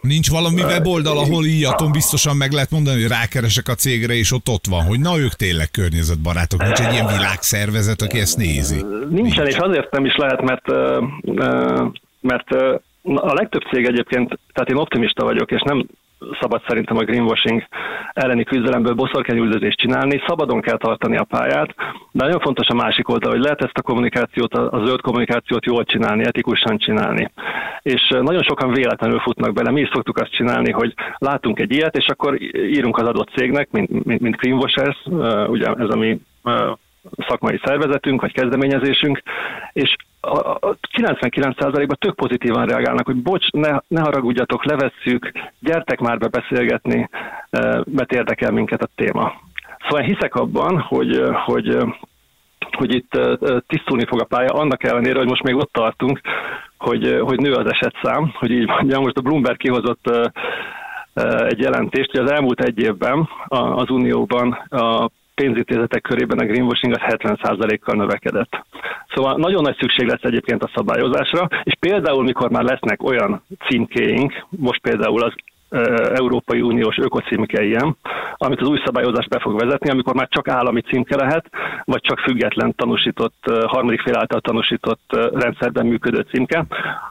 Nincs 0.00 0.30
valami 0.30 0.62
weboldal, 0.62 1.18
ahol 1.18 1.44
íjaton 1.44 1.92
biztosan 1.92 2.36
meg 2.36 2.52
lehet 2.52 2.70
mondani, 2.70 3.00
hogy 3.00 3.10
rákeresek 3.10 3.68
a 3.68 3.74
cégre, 3.74 4.14
és 4.14 4.32
ott 4.32 4.48
ott 4.48 4.66
van, 4.66 4.84
hogy 4.84 5.00
na 5.00 5.18
ők 5.18 5.32
tényleg 5.32 5.70
környezetbarátok. 5.70 6.62
Nincs 6.62 6.80
egy 6.80 6.92
ilyen 6.92 7.06
világszervezet, 7.06 8.02
aki 8.02 8.18
ezt 8.18 8.36
nézi. 8.36 8.84
Nincsen, 9.10 9.46
és 9.46 9.56
azért 9.56 9.90
nem 9.90 10.04
is 10.04 10.16
lehet, 10.16 10.42
mert, 10.42 10.66
mert 12.20 12.80
a 13.02 13.34
legtöbb 13.34 13.62
cég 13.62 13.86
egyébként, 13.86 14.38
tehát 14.52 14.70
én 14.70 14.76
optimista 14.76 15.24
vagyok, 15.24 15.50
és 15.50 15.62
nem 15.62 15.86
szabad 16.40 16.62
szerintem 16.66 16.96
a 16.96 17.04
greenwashing 17.04 17.62
elleni 18.12 18.44
küzdelemből 18.44 18.94
boszorkányüldözést 18.94 19.78
csinálni, 19.78 20.22
szabadon 20.26 20.60
kell 20.60 20.76
tartani 20.76 21.16
a 21.16 21.24
pályát, 21.24 21.74
de 22.12 22.24
nagyon 22.24 22.40
fontos 22.40 22.66
a 22.68 22.74
másik 22.74 23.08
oldal, 23.08 23.30
hogy 23.30 23.40
lehet 23.40 23.62
ezt 23.62 23.78
a 23.78 23.82
kommunikációt, 23.82 24.54
a 24.54 24.82
zöld 24.84 25.00
kommunikációt 25.00 25.64
jól 25.64 25.84
csinálni, 25.84 26.24
etikusan 26.24 26.78
csinálni. 26.78 27.30
És 27.82 28.08
nagyon 28.08 28.42
sokan 28.42 28.72
véletlenül 28.72 29.18
futnak 29.18 29.52
bele, 29.52 29.70
mi 29.70 29.80
is 29.80 29.90
szoktuk 29.92 30.18
azt 30.18 30.34
csinálni, 30.34 30.70
hogy 30.70 30.94
látunk 31.18 31.60
egy 31.60 31.72
ilyet, 31.72 31.96
és 31.96 32.06
akkor 32.06 32.42
írunk 32.52 32.98
az 32.98 33.06
adott 33.06 33.28
cégnek, 33.28 33.70
mint, 33.70 34.04
mint, 34.04 34.20
mint 34.20 34.36
greenwashers, 34.36 34.98
ugye 35.46 35.66
ez 35.66 35.88
a 35.88 35.96
mi 35.96 36.20
szakmai 37.28 37.60
szervezetünk, 37.64 38.20
vagy 38.20 38.32
kezdeményezésünk, 38.32 39.22
és 39.72 39.96
a 40.20 40.38
a 40.60 40.76
99%-ban 40.96 41.96
tök 41.98 42.14
pozitívan 42.14 42.66
reagálnak, 42.66 43.06
hogy 43.06 43.22
bocs, 43.22 43.50
ne, 43.50 43.78
ne 43.88 44.00
haragudjatok, 44.00 44.64
levesszük, 44.64 45.32
gyertek 45.60 46.00
már 46.00 46.18
be 46.18 46.28
beszélgetni, 46.28 47.08
eh, 47.50 47.80
mert 47.84 48.12
érdekel 48.12 48.50
minket 48.50 48.82
a 48.82 48.88
téma. 48.94 49.32
Szóval 49.78 50.00
én 50.00 50.14
hiszek 50.14 50.34
abban, 50.34 50.80
hogy, 50.80 51.16
eh, 51.16 51.34
hogy, 51.44 51.68
eh, 51.68 51.88
hogy 52.70 52.94
itt 52.94 53.18
tisztulni 53.66 54.04
fog 54.06 54.20
a 54.20 54.24
pálya, 54.24 54.52
annak 54.52 54.84
ellenére, 54.84 55.18
hogy 55.18 55.28
most 55.28 55.42
még 55.42 55.54
ott 55.54 55.72
tartunk, 55.72 56.20
hogy, 56.78 57.20
hogy 57.20 57.38
nő 57.38 57.52
az 57.52 57.70
esetszám, 57.70 58.32
hogy 58.34 58.50
így 58.50 58.66
mondjam, 58.66 59.02
most 59.02 59.16
a 59.16 59.20
Bloomberg 59.20 59.56
kihozott 59.56 60.10
egy 61.48 61.58
jelentést, 61.58 62.10
hogy 62.10 62.20
az 62.20 62.30
elmúlt 62.30 62.60
egy 62.60 62.78
évben 62.78 63.28
az 63.48 63.90
Unióban 63.90 64.52
a 64.68 65.10
pénzintézetek 65.40 66.02
körében 66.02 66.38
a 66.38 66.44
greenwashing 66.44 66.92
az 66.92 67.14
70%-kal 67.14 67.96
növekedett. 67.96 68.64
Szóval 69.14 69.36
nagyon 69.36 69.62
nagy 69.62 69.76
szükség 69.78 70.06
lesz 70.06 70.22
egyébként 70.22 70.62
a 70.62 70.70
szabályozásra, 70.74 71.48
és 71.62 71.74
például, 71.80 72.22
mikor 72.24 72.50
már 72.50 72.62
lesznek 72.62 73.02
olyan 73.02 73.42
címkéink, 73.68 74.46
most 74.48 74.80
például 74.80 75.22
az 75.22 75.32
Európai 76.14 76.60
Uniós 76.60 76.96
ökocímke 76.98 77.64
ilyen, 77.64 77.96
amit 78.36 78.60
az 78.60 78.68
új 78.68 78.80
szabályozás 78.84 79.28
be 79.28 79.38
fog 79.40 79.60
vezetni, 79.60 79.90
amikor 79.90 80.14
már 80.14 80.28
csak 80.30 80.48
állami 80.48 80.80
címke 80.80 81.16
lehet, 81.16 81.50
vagy 81.84 82.00
csak 82.00 82.18
független 82.18 82.74
tanúsított, 82.74 83.44
harmadik 83.66 84.00
fél 84.00 84.16
által 84.16 84.40
tanúsított 84.40 85.02
rendszerben 85.32 85.86
működő 85.86 86.26
címke, 86.30 86.66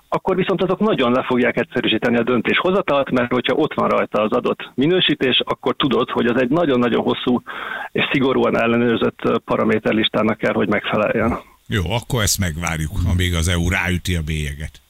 akkor 0.09 0.35
viszont 0.35 0.63
azok 0.63 0.79
nagyon 0.79 1.11
le 1.11 1.23
fogják 1.23 1.57
egyszerűsíteni 1.57 2.17
a 2.17 2.23
döntéshozatalt, 2.23 3.11
mert 3.11 3.31
hogyha 3.31 3.55
ott 3.55 3.73
van 3.73 3.89
rajta 3.89 4.21
az 4.21 4.31
adott 4.31 4.71
minősítés, 4.75 5.41
akkor 5.45 5.75
tudod, 5.75 6.09
hogy 6.09 6.25
az 6.25 6.41
egy 6.41 6.49
nagyon-nagyon 6.49 7.03
hosszú 7.03 7.41
és 7.91 8.03
szigorúan 8.11 8.57
ellenőrzött 8.57 9.41
paraméterlistának 9.45 10.37
kell, 10.37 10.53
hogy 10.53 10.67
megfeleljen. 10.67 11.39
Jó, 11.67 11.81
akkor 11.91 12.21
ezt 12.21 12.39
megvárjuk, 12.39 12.91
amíg 13.11 13.35
az 13.35 13.47
EU 13.47 13.69
ráüti 13.69 14.15
a 14.15 14.21
bélyeget. 14.25 14.81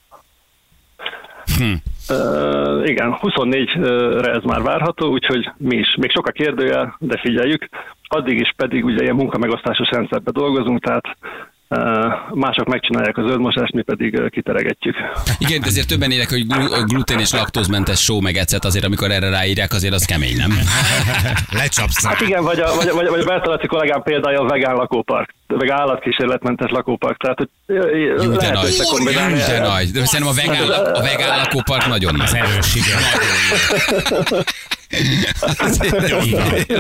Uh, 2.10 2.90
igen, 2.90 3.18
24-re 3.22 4.32
ez 4.32 4.44
már 4.44 4.62
várható, 4.62 5.12
úgyhogy 5.12 5.50
mi 5.58 5.76
is. 5.76 5.96
Még 5.96 6.12
sok 6.12 6.28
a 6.28 6.32
kérdőjel, 6.32 6.96
de 7.00 7.20
figyeljük. 7.20 7.70
Addig 8.08 8.40
is 8.40 8.54
pedig 8.56 8.86
ugye 8.86 9.04
ilyen 9.04 9.16
munkamegosztásos 9.16 9.90
rendszerben 9.90 10.34
dolgozunk, 10.34 10.80
tehát 10.80 11.06
mások 12.34 12.68
megcsinálják 12.68 13.18
a 13.18 13.22
zöldmosást, 13.22 13.74
mi 13.74 13.82
pedig 13.82 14.22
kiteregetjük. 14.30 14.96
Igen, 15.38 15.62
de 15.62 15.68
azért 15.68 15.88
többen 15.88 16.12
élek, 16.12 16.30
hogy 16.30 16.48
glu- 16.48 16.84
glutén 16.88 17.20
és 17.20 17.32
laktózmentes 17.32 18.00
só 18.04 18.20
meg 18.22 18.38
ecet, 18.38 18.66
azért 18.66 18.86
amikor 18.86 19.12
erre 19.12 19.30
ráírják, 19.30 19.74
azért 19.74 19.94
az 19.94 20.06
kemény, 20.06 20.36
nem? 20.38 20.52
Lecsapsz. 21.60 22.06
Hát 22.06 22.22
igen, 22.22 22.44
vagy 22.44 22.60
a, 22.60 22.76
vagy, 22.76 22.88
a- 22.88 22.94
vagy, 22.94 23.06
a- 23.06 23.10
vagy 23.10 23.20
a 23.20 23.26
Bertolacsi 23.26 23.68
kollégám 23.68 24.02
példája 24.02 24.40
a 24.40 24.46
vegán 24.48 24.76
lakópark, 24.76 25.34
vagy 25.48 25.70
állatkísérletmentes 25.70 26.72
lakópark, 26.72 27.18
tehát 27.18 27.38
hogy 27.38 27.50
Jó, 28.24 28.32
de 28.32 28.52
nagy. 28.52 28.76
Jó, 28.92 29.04
de 29.48 29.60
nagy. 29.60 29.92
De 29.92 30.06
szerintem 30.06 30.28
a 30.28 30.34
vegán, 30.46 30.70
a 30.94 31.02
vegán 31.02 31.38
lakópark 31.38 31.88
nagyon 31.88 32.16
nagy. 32.16 32.28
Az 32.28 32.34
erős, 32.36 32.76
igen. 32.76 33.00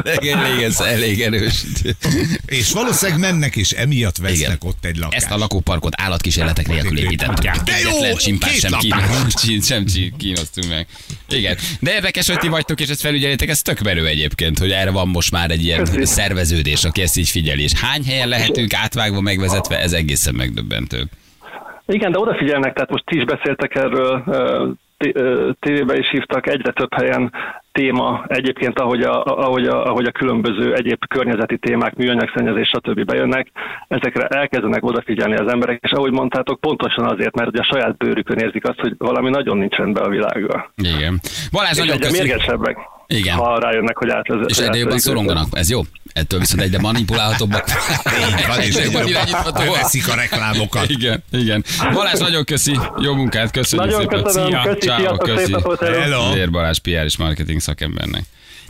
Elég, 0.03 0.27
elég, 0.27 0.61
ez 0.63 0.79
elég 0.79 1.21
erős. 1.21 1.63
És 2.45 2.71
valószínűleg 2.71 3.19
mennek, 3.19 3.55
és 3.55 3.71
emiatt 3.71 4.17
vesznek 4.17 4.39
Igen. 4.39 4.57
ott 4.63 4.85
egy 4.85 4.97
lakást. 4.97 5.23
Ezt 5.23 5.31
a 5.31 5.37
lakóparkot 5.37 5.93
állatkísérletek 5.97 6.67
nélkül 6.67 6.97
építettük. 6.97 7.51
De 7.51 7.79
jó, 7.83 7.89
Egyetlen 7.89 8.15
csimpás 8.15 8.51
két 8.51 8.59
sem, 8.59 8.79
kínos, 8.79 9.65
sem 9.71 9.85
kínoztunk 10.17 10.69
meg. 10.69 10.87
Igen. 11.29 11.57
De 11.79 11.93
érdekes, 11.93 12.27
hogy 12.27 12.39
ti 12.39 12.47
vagytok, 12.47 12.79
és 12.79 12.87
ezt 12.89 13.01
felügyelitek, 13.01 13.49
ez 13.49 13.61
tök 13.61 13.79
merő 13.79 14.05
egyébként, 14.05 14.59
hogy 14.59 14.71
erre 14.71 14.91
van 14.91 15.07
most 15.07 15.31
már 15.31 15.51
egy 15.51 15.63
ilyen 15.63 15.83
Köszi. 15.83 16.05
szerveződés, 16.05 16.83
aki 16.83 17.01
ezt 17.01 17.17
így 17.17 17.29
figyeli. 17.29 17.63
És 17.63 17.73
hány 17.73 18.03
helyen 18.03 18.27
lehetünk 18.27 18.73
átvágva, 18.73 19.21
megvezetve, 19.21 19.79
ez 19.79 19.91
egészen 19.93 20.35
megdöbbentő. 20.35 21.05
Igen, 21.87 22.11
de 22.11 22.19
odafigyelnek, 22.19 22.73
tehát 22.73 22.89
most 22.89 23.03
ti 23.05 23.17
is 23.17 23.23
beszéltek 23.23 23.75
erről, 23.75 24.23
tévébe 25.59 25.97
is 25.97 26.09
hívtak, 26.11 26.47
egyre 26.47 26.71
több 26.71 26.93
helyen 26.93 27.31
téma 27.79 28.23
egyébként, 28.27 28.79
ahogy 28.79 29.01
a, 29.01 29.23
ahogy 29.23 29.65
a, 29.67 29.85
ahogy 29.85 30.05
a 30.05 30.11
különböző 30.11 30.73
egyéb 30.73 31.07
környezeti 31.07 31.57
témák, 31.57 31.95
műanyagszennyezés, 31.95 32.67
stb. 32.67 33.05
bejönnek, 33.05 33.51
ezekre 33.87 34.27
elkezdenek 34.27 34.85
odafigyelni 34.85 35.35
az 35.35 35.51
emberek, 35.51 35.79
és 35.81 35.91
ahogy 35.91 36.11
mondtátok, 36.11 36.59
pontosan 36.59 37.05
azért, 37.05 37.35
mert 37.35 37.49
ugye 37.49 37.59
a 37.59 37.69
saját 37.71 37.97
bőrükön 37.97 38.37
érzik 38.37 38.67
azt, 38.67 38.79
hogy 38.79 38.93
valami 38.97 39.29
nagyon 39.29 39.57
nincs 39.57 39.75
rendben 39.75 40.03
a 40.03 40.09
világgal. 40.09 40.71
Igen. 40.75 41.19
Balázs, 41.51 41.77
nagyon 41.77 41.97
köszönjük. 41.99 42.98
Igen. 43.13 43.35
ha 43.35 43.59
rájönnek, 43.59 43.97
hogy 43.97 44.09
átvezet. 44.09 44.49
És 44.49 44.57
egyre 44.57 44.77
jobban 44.77 44.99
szoronganak. 44.99 45.47
Ez 45.51 45.69
jó? 45.69 45.81
Ettől 46.13 46.39
viszont 46.39 46.61
egyre 46.61 46.79
manipulálhatóbbak. 46.79 47.65
Van, 48.47 48.59
és 48.61 48.67
Egyre 48.67 48.83
jobban 48.83 49.07
irányíthatóak. 49.07 49.75
Veszik 49.75 50.07
a 50.07 50.15
reklámokat. 50.15 50.89
Igen, 50.89 51.23
igen. 51.31 51.63
Balázs, 51.93 52.19
nagyon 52.19 52.43
köszi. 52.43 52.79
Jó 52.97 53.13
munkát, 53.13 53.51
köszönjük 53.51 53.91
Nagyon 53.91 54.01
szépen. 54.09 54.23
köszönöm, 54.23 54.49
Szia. 54.49 54.61
köszi, 54.61 54.87
Ciao, 54.87 55.17
köszi. 55.17 55.55
hello. 55.79 56.31
Zér 56.33 56.51
Balázs, 56.51 56.77
PR 56.77 56.89
és 56.89 57.17
marketing 57.17 57.59
szakembernek. 57.59 58.23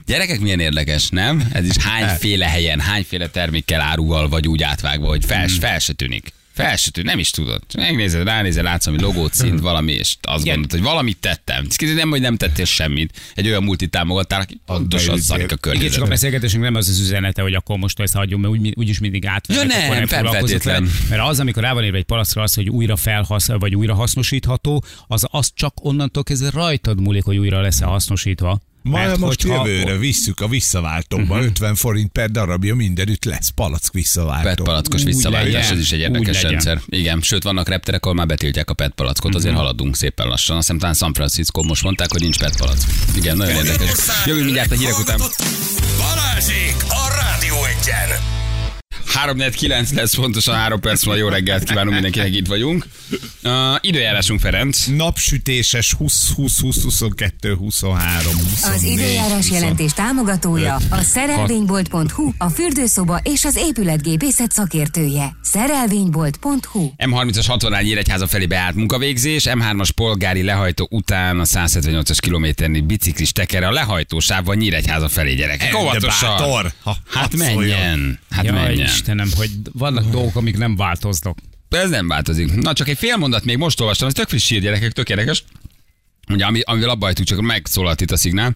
Gyerekek, 0.05 0.39
milyen 0.39 0.59
érdekes, 0.59 1.09
nem? 1.09 1.43
Ez 1.53 1.65
is 1.65 1.77
hányféle 1.83 2.45
helyen, 2.47 2.79
hányféle 2.79 3.27
termékkel 3.27 3.81
áruval 3.81 4.29
vagy 4.29 4.47
úgy 4.47 4.63
átvágva, 4.63 5.07
hogy 5.07 5.25
fel, 5.25 5.47
fel 5.47 5.79
se 5.79 5.93
tűnik. 5.93 6.33
Felsütő, 6.63 7.01
nem 7.01 7.19
is 7.19 7.29
tudod. 7.29 7.61
Megnézed, 7.77 8.23
ránézel, 8.23 8.63
látsz, 8.63 8.87
ami 8.87 9.01
logót 9.01 9.33
szint, 9.33 9.59
valami, 9.59 9.91
és 9.91 10.15
azt 10.21 10.43
Igen. 10.43 10.53
gondolod, 10.55 10.71
hogy 10.71 10.91
valamit 10.91 11.17
tettem. 11.17 11.67
Nem, 11.95 12.09
hogy 12.09 12.21
nem 12.21 12.37
tettél 12.37 12.65
semmit. 12.65 13.21
Egy 13.35 13.47
olyan 13.47 13.63
multit 13.63 13.89
támogattál, 13.89 14.41
aki 14.41 14.59
pontosan 14.65 15.19
szarik 15.19 15.51
a 15.51 15.73
Igen, 15.73 15.89
csak 15.89 16.03
a 16.03 16.07
beszélgetésünk 16.07 16.63
nem 16.63 16.75
az 16.75 16.87
az 16.87 16.99
üzenete, 16.99 17.41
hogy 17.41 17.53
akkor 17.53 17.77
most 17.77 17.99
ezt 17.99 18.13
hagyjuk, 18.13 18.39
mert 18.41 18.53
úgy, 18.53 18.73
úgyis 18.75 18.99
mindig 18.99 19.25
átvennek, 19.25 19.71
Ja, 19.71 19.77
nem, 19.79 19.89
nem 19.93 20.07
feltétlen. 20.07 20.83
vele. 20.83 20.95
Mert 21.09 21.21
az, 21.21 21.39
amikor 21.39 21.63
rá 21.63 21.73
van 21.73 21.83
írva 21.83 21.97
egy 21.97 22.03
palackra 22.03 22.41
az, 22.41 22.53
hogy 22.53 22.69
újra 22.69 22.95
felhasz, 22.95 23.47
vagy 23.47 23.75
újra 23.75 23.93
hasznosítható, 23.93 24.83
az, 25.07 25.25
az 25.31 25.51
csak 25.55 25.73
onnantól 25.81 26.23
kezdve 26.23 26.49
rajtad 26.49 27.01
múlik, 27.01 27.23
hogy 27.23 27.37
újra 27.37 27.61
lesz-e 27.61 27.85
hasznosítva. 27.85 28.61
Ma 28.81 28.97
Mert 28.97 29.17
most 29.17 29.41
hogyha- 29.41 29.67
jövőre 29.67 29.97
visszük 29.97 30.39
a 30.39 30.47
visszaváltóba, 30.47 31.35
Mhm. 31.35 31.43
50 31.45 31.75
forint 31.75 32.11
per 32.11 32.29
darabja 32.31 32.75
mindenütt 32.75 33.23
lesz 33.25 33.49
palack 33.49 33.93
visszaváltó. 33.93 34.47
PET 34.47 34.61
palackos 34.61 35.03
visszaváltás, 35.03 35.69
ez 35.69 35.79
is 35.79 35.91
egy 35.91 35.99
érdekes 35.99 36.41
rendszer. 36.41 36.81
Igen, 36.85 37.21
sőt, 37.21 37.43
vannak 37.43 37.67
repterek, 37.69 38.03
ahol 38.03 38.15
már 38.15 38.27
betiltják 38.27 38.69
a 38.69 38.73
PET 38.73 38.91
palackot, 38.93 39.35
azért 39.35 39.55
haladunk 39.55 39.95
szépen 39.95 40.27
lassan. 40.27 40.55
Azt 40.57 40.65
hiszem, 40.65 40.79
talán 40.79 40.95
San 40.95 41.13
Francisco 41.13 41.63
most 41.63 41.83
mondták, 41.83 42.11
hogy 42.11 42.21
nincs 42.21 42.39
PET 42.39 42.57
palack. 42.57 42.81
Igen, 43.15 43.37
nagyon 43.37 43.65
érdekes. 43.65 43.97
Jövő 44.25 44.43
mindjárt 44.43 44.71
a 44.71 44.75
hírek 44.75 44.99
után. 44.99 45.19
Balázsék 45.97 46.75
a 46.87 47.13
Rádió 47.21 47.55
Egyen! 47.65 48.38
349 49.09 49.91
lesz 49.93 50.15
pontosan 50.15 50.55
3 50.55 50.79
perc 50.79 51.05
múlva. 51.05 51.21
Jó 51.21 51.27
reggelt 51.27 51.63
kívánunk 51.63 51.93
mindenkinek, 51.93 52.35
itt 52.35 52.47
vagyunk. 52.47 52.85
Uh, 53.43 53.51
időjárásunk 53.81 54.39
Ferenc. 54.39 54.85
Napsütéses 54.85 55.93
20, 55.93 56.29
20, 56.35 56.59
20, 56.59 56.83
22, 56.83 57.53
23, 57.53 58.33
24. 58.33 58.75
Az 58.75 58.83
időjárás 58.83 59.49
jelentés 59.49 59.93
támogatója 59.93 60.77
a 60.89 61.01
szerelvénybolt.hu, 61.01 62.31
a 62.37 62.49
fürdőszoba 62.49 63.19
és 63.23 63.45
az 63.45 63.55
épületgépészet 63.55 64.51
szakértője. 64.51 65.35
Szerelvénybolt.hu 65.41 66.91
M30-as 66.97 67.45
60 67.47 67.83
Nyíregyháza 67.83 68.27
felé 68.27 68.45
beállt 68.45 68.75
munkavégzés, 68.75 69.43
M3-as 69.49 69.89
polgári 69.95 70.43
lehajtó 70.43 70.87
után 70.91 71.39
a 71.39 71.45
178-as 71.45 72.17
kilométerni 72.19 72.81
biciklis 72.81 73.31
tekere 73.31 73.67
a 73.67 73.71
lehajtósávban 73.71 74.57
Nyíregyháza 74.57 75.09
felé 75.09 75.33
gyerekek. 75.33 75.71
De 75.71 75.77
Óvatosan! 75.77 76.73
Hát 77.09 77.35
menjen! 77.35 78.19
Hát 78.29 78.45
Jaj, 78.45 78.55
menjen! 78.55 78.89
Istenem, 78.99 79.29
hogy 79.35 79.49
vannak 79.71 80.09
dolgok, 80.09 80.35
amik 80.35 80.57
nem 80.57 80.75
változnak. 80.75 81.37
Ez 81.69 81.89
nem 81.89 82.07
változik. 82.07 82.53
Na, 82.53 82.73
csak 82.73 82.87
egy 82.87 82.97
fél 82.97 83.17
mondat 83.17 83.45
még 83.45 83.57
most 83.57 83.79
olvastam, 83.79 84.07
ez 84.07 84.13
tök 84.13 84.27
friss 84.27 84.49
hír, 84.49 84.61
gyerekek, 84.61 84.91
tök 84.91 85.09
érdekes. 85.09 85.43
Ugye, 86.29 86.45
ami, 86.45 86.61
amivel 86.61 86.89
abba 86.89 87.05
hagytuk, 87.05 87.25
csak 87.25 87.41
megszólalt 87.41 88.01
itt 88.01 88.11
a 88.11 88.17
szignál. 88.17 88.53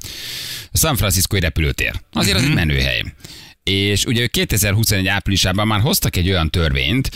A 0.71 0.77
San 0.77 0.95
Franciscoi 0.95 1.39
repülőtér. 1.39 2.01
Azért 2.11 2.37
az 2.37 2.43
egy 2.43 2.53
menőhely. 2.53 3.03
És 3.63 4.05
ugye 4.05 4.27
2021 4.27 5.07
áprilisában 5.07 5.67
már 5.67 5.79
hoztak 5.79 6.15
egy 6.15 6.29
olyan 6.29 6.49
törvényt, 6.49 7.09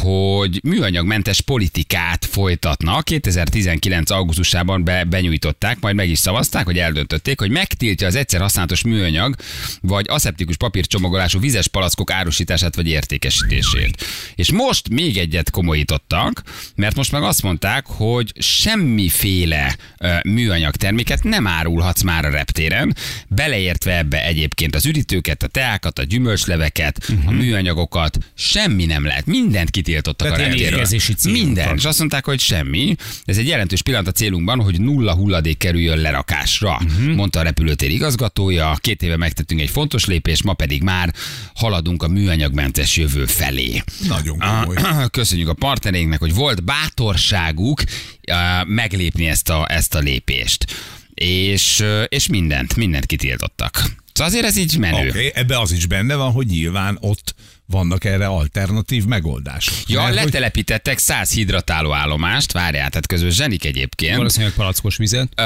hogy 0.00 0.60
műanyagmentes 0.62 1.40
politikát 1.40 2.24
folytatnak. 2.24 3.04
2019. 3.04 4.10
augusztusában 4.10 4.84
be, 4.84 5.04
benyújtották, 5.04 5.80
majd 5.80 5.94
meg 5.94 6.08
is 6.08 6.18
szavazták, 6.18 6.64
hogy 6.64 6.78
eldöntötték, 6.78 7.38
hogy 7.40 7.50
megtiltja 7.50 8.06
az 8.06 8.14
egyszer 8.14 8.40
használatos 8.40 8.82
műanyag 8.82 9.34
vagy 9.80 10.06
aszeptikus 10.08 10.56
papírcsomagolású 10.56 11.40
vizes 11.40 11.68
palackok 11.68 12.10
árusítását 12.10 12.74
vagy 12.74 12.88
értékesítését. 12.88 14.04
És 14.34 14.52
most 14.52 14.88
még 14.88 15.16
egyet 15.16 15.50
komolyítottak, 15.50 16.42
mert 16.74 16.96
most 16.96 17.12
meg 17.12 17.22
azt 17.22 17.42
mondták, 17.42 17.86
hogy 17.86 18.32
semmiféle 18.38 19.76
műanyag 20.22 20.76
terméket 20.76 21.22
nem 21.22 21.46
árulhatsz 21.46 22.02
már 22.02 22.24
a 22.24 22.30
reptéren, 22.30 22.96
beleértve 23.28 23.96
ebbe 23.96 24.24
egyébként 24.24 24.74
az 24.74 24.86
üdítőket, 25.02 25.42
a 25.42 25.46
teákat, 25.46 25.98
a 25.98 26.02
gyümölcsleveket, 26.02 27.08
uh-huh. 27.08 27.28
a 27.28 27.30
műanyagokat, 27.30 28.18
semmi 28.34 28.84
nem 28.84 29.04
lehet. 29.04 29.26
Mindent 29.26 29.70
kitiltottak 29.70 30.28
Tehát 30.28 30.46
a 30.46 30.48
reptéről. 30.48 30.86
Minden. 31.24 31.76
És 31.76 31.84
azt 31.84 31.98
mondták, 31.98 32.24
hogy 32.24 32.40
semmi. 32.40 32.94
Ez 33.24 33.38
egy 33.38 33.46
jelentős 33.46 33.82
pillanat 33.82 34.06
a 34.08 34.12
célunkban, 34.12 34.60
hogy 34.60 34.80
nulla 34.80 35.14
hulladék 35.14 35.58
kerüljön 35.58 35.98
lerakásra, 35.98 36.80
uh-huh. 36.84 37.14
mondta 37.14 37.40
a 37.40 37.42
repülőtér 37.42 37.90
igazgatója. 37.90 38.76
Két 38.80 39.02
éve 39.02 39.16
megtettünk 39.16 39.60
egy 39.60 39.70
fontos 39.70 40.04
lépést, 40.04 40.44
ma 40.44 40.52
pedig 40.52 40.82
már 40.82 41.14
haladunk 41.54 42.02
a 42.02 42.08
műanyagmentes 42.08 42.96
jövő 42.96 43.26
felé. 43.26 43.82
Nagyon 44.08 44.38
komoly. 44.38 44.76
Köszönjük 45.10 45.48
a 45.48 45.54
partnereinknek, 45.54 46.20
hogy 46.20 46.34
volt 46.34 46.64
bátorságuk 46.64 47.82
meglépni 48.66 49.26
ezt 49.26 49.48
a, 49.48 49.66
ezt 49.68 49.94
a 49.94 49.98
lépést. 49.98 50.66
És, 51.14 51.84
és 52.08 52.26
mindent, 52.26 52.76
mindent 52.76 53.06
kitiltottak. 53.06 54.01
Szóval 54.12 54.32
azért 54.32 54.46
ez 54.46 54.56
így 54.56 54.78
menő. 54.78 55.08
Okay, 55.08 55.30
ebbe 55.34 55.60
az 55.60 55.72
is 55.72 55.86
benne 55.86 56.14
van, 56.14 56.32
hogy 56.32 56.46
nyilván 56.46 56.98
ott 57.00 57.34
vannak 57.66 58.04
erre 58.04 58.26
alternatív 58.26 59.04
megoldások. 59.04 59.74
Ja, 59.86 60.02
Mert 60.02 60.14
letelepítettek 60.14 60.98
100 60.98 61.30
hidratáló 61.32 61.92
állomást, 61.92 62.52
várjál, 62.52 62.88
tehát 62.88 63.06
közben 63.06 63.30
zsenik 63.30 63.64
egyébként. 63.64 64.16
Valószínűleg 64.16 64.54
palackos 64.54 64.96
vizet. 64.96 65.32
Ö, 65.36 65.42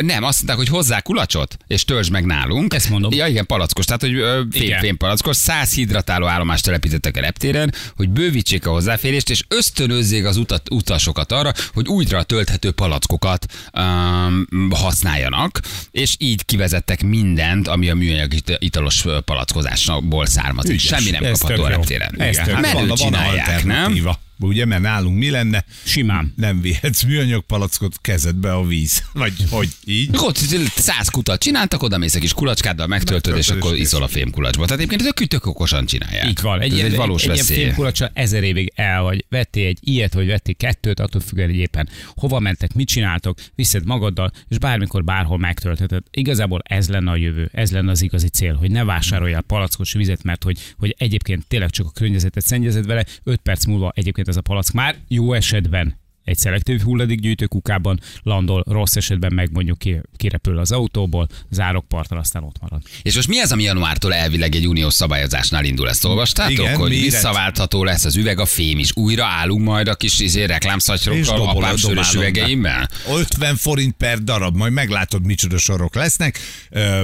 nem, 0.00 0.22
azt 0.24 0.36
mondták, 0.36 0.56
hogy 0.56 0.68
hozzá 0.68 1.00
kulacsot, 1.00 1.56
és 1.66 1.84
töltsd 1.84 2.10
meg 2.10 2.24
nálunk. 2.24 2.74
Ezt 2.74 2.88
mondom. 2.88 3.12
Ja, 3.12 3.26
igen, 3.26 3.46
palackos, 3.46 3.84
tehát 3.84 4.00
hogy 4.00 4.14
ö, 4.14 4.40
fém, 4.80 4.96
palackos, 4.96 5.36
100 5.36 5.72
hidratáló 5.74 6.26
állomást 6.26 6.64
telepítettek 6.64 7.16
a 7.16 7.20
reptéren, 7.20 7.74
hogy 7.96 8.08
bővítsék 8.08 8.66
a 8.66 8.70
hozzáférést, 8.70 9.30
és 9.30 9.44
ösztönözzék 9.48 10.24
az 10.24 10.36
utat, 10.36 10.70
utasokat 10.70 11.32
arra, 11.32 11.52
hogy 11.72 11.88
újra 11.88 12.22
tölthető 12.22 12.70
palackokat 12.70 13.46
um, 13.72 14.70
használjanak, 14.70 15.60
és 15.90 16.14
így 16.18 16.44
kivezettek 16.44 17.02
mindent, 17.02 17.68
ami 17.68 17.88
a 17.90 17.94
műanyag 17.94 18.34
it- 18.34 18.56
italos 18.58 19.04
palackozásból 19.24 20.26
származik. 20.26 20.70
Ügyes. 20.72 20.84
Semmi 20.84 21.10
nem 21.10 21.22
kapható. 21.22 21.65
Reptéren. 21.68 22.14
Ez 22.18 22.32
Igen, 22.32 22.44
tök 22.44 22.54
hát 22.54 22.62
menő 22.62 22.78
van, 22.78 22.86
van 22.86 22.96
csinálják, 22.96 23.64
nem? 23.64 23.92
Ugye, 24.38 24.64
mert 24.64 24.82
nálunk 24.82 25.18
mi 25.18 25.30
lenne? 25.30 25.64
Simán. 25.84 26.32
Nem 26.36 26.60
vihetsz 26.60 27.02
műanyag 27.02 27.44
palackot 27.44 28.00
kezedbe 28.00 28.52
a 28.52 28.66
víz. 28.66 29.04
Vagy 29.12 29.32
hogy 29.50 29.68
így? 29.84 30.10
Ott 30.12 30.36
száz 30.76 31.08
kutat 31.08 31.40
csináltak, 31.42 31.82
oda 31.82 31.98
mész 31.98 32.14
egy 32.14 32.20
kis 32.20 32.32
kulacskáddal, 32.32 32.86
megtöltöd, 32.86 33.36
és 33.36 33.48
Megtöltöd, 33.48 33.62
akkor 33.62 33.78
és 33.78 33.80
iszol 33.80 34.02
a 34.02 34.08
fémkulacsba. 34.08 34.64
Tehát 34.64 34.82
egyébként 34.82 35.14
tök, 35.14 35.28
tök 35.28 35.46
okosan 35.46 35.86
csinálják. 35.86 36.28
Így 36.28 36.40
van. 36.40 36.60
Egy, 36.60 36.72
ilyen, 36.72 36.86
egy 36.86 36.96
valós 36.96 37.24
egy, 37.24 37.30
egy 37.30 37.50
ilyen 37.50 37.60
fémkulacsal 37.60 38.10
ezer 38.14 38.42
évig 38.42 38.72
el 38.74 39.02
vagy. 39.02 39.24
Vettél 39.28 39.66
egy 39.66 39.78
ilyet, 39.80 40.14
vagy 40.14 40.26
vettél 40.26 40.54
kettőt, 40.54 41.00
attól 41.00 41.20
függően, 41.20 41.48
hogy 41.48 41.58
éppen 41.58 41.88
hova 42.14 42.38
mentek, 42.38 42.74
mit 42.74 42.88
csináltok, 42.88 43.38
viszed 43.54 43.86
magaddal, 43.86 44.32
és 44.48 44.58
bármikor, 44.58 45.04
bárhol 45.04 45.38
megtöltheted. 45.38 46.02
Igazából 46.10 46.60
ez 46.64 46.88
lenne 46.88 47.10
a 47.10 47.16
jövő, 47.16 47.50
ez 47.52 47.70
lenne 47.72 47.90
az 47.90 48.02
igazi 48.02 48.28
cél, 48.28 48.54
hogy 48.54 48.70
ne 48.70 48.84
vásároljál 48.84 49.42
palackos 49.42 49.92
vizet, 49.92 50.22
mert 50.22 50.42
hogy, 50.42 50.58
hogy 50.78 50.94
egyébként 50.98 51.46
tényleg 51.46 51.70
csak 51.70 51.86
a 51.86 51.90
környezetet 51.90 52.44
szennyezed 52.44 52.86
vele, 52.86 53.04
5 53.24 53.40
perc 53.40 53.64
múlva 53.64 53.92
egyébként 53.94 54.25
ez 54.28 54.36
a 54.36 54.40
palack. 54.40 54.72
Már 54.72 54.96
jó 55.08 55.32
esetben 55.32 55.94
egy 56.26 56.38
szelektív 56.38 56.82
hulladékgyűjtő 56.82 57.46
kukában 57.46 58.00
landol, 58.22 58.64
rossz 58.68 58.96
esetben 58.96 59.32
meg 59.32 59.52
mondjuk 59.52 59.78
ki, 59.78 60.00
kirepül 60.16 60.58
az 60.58 60.72
autóból, 60.72 61.28
zárok 61.50 61.88
partra, 61.88 62.18
aztán 62.18 62.42
ott 62.42 62.56
marad. 62.60 62.82
És 63.02 63.14
most 63.14 63.28
mi 63.28 63.38
az, 63.38 63.52
ami 63.52 63.62
januártól 63.62 64.14
elvileg 64.14 64.54
egy 64.54 64.66
uniós 64.66 64.94
szabályozásnál 64.94 65.64
indul? 65.64 65.88
Ezt 65.88 66.04
olvastátok? 66.04 66.52
Igen, 66.52 66.76
hogy 66.76 66.90
visszaváltható 66.90 67.84
lesz 67.84 68.04
az 68.04 68.16
üveg, 68.16 68.40
a 68.40 68.46
fém 68.46 68.78
is. 68.78 68.90
Újra 68.94 69.24
állunk 69.24 69.64
majd 69.64 69.88
a 69.88 69.94
kis 69.94 70.18
izé, 70.18 70.44
reklámszatyrokkal, 70.44 71.48
apám 71.48 71.76
sörös 71.76 72.14
üvegeimmel? 72.14 72.88
50 73.08 73.56
forint 73.56 73.94
per 73.94 74.18
darab, 74.18 74.56
majd 74.56 74.72
meglátod, 74.72 75.24
micsoda 75.24 75.58
sorok 75.58 75.94
lesznek. 75.94 76.38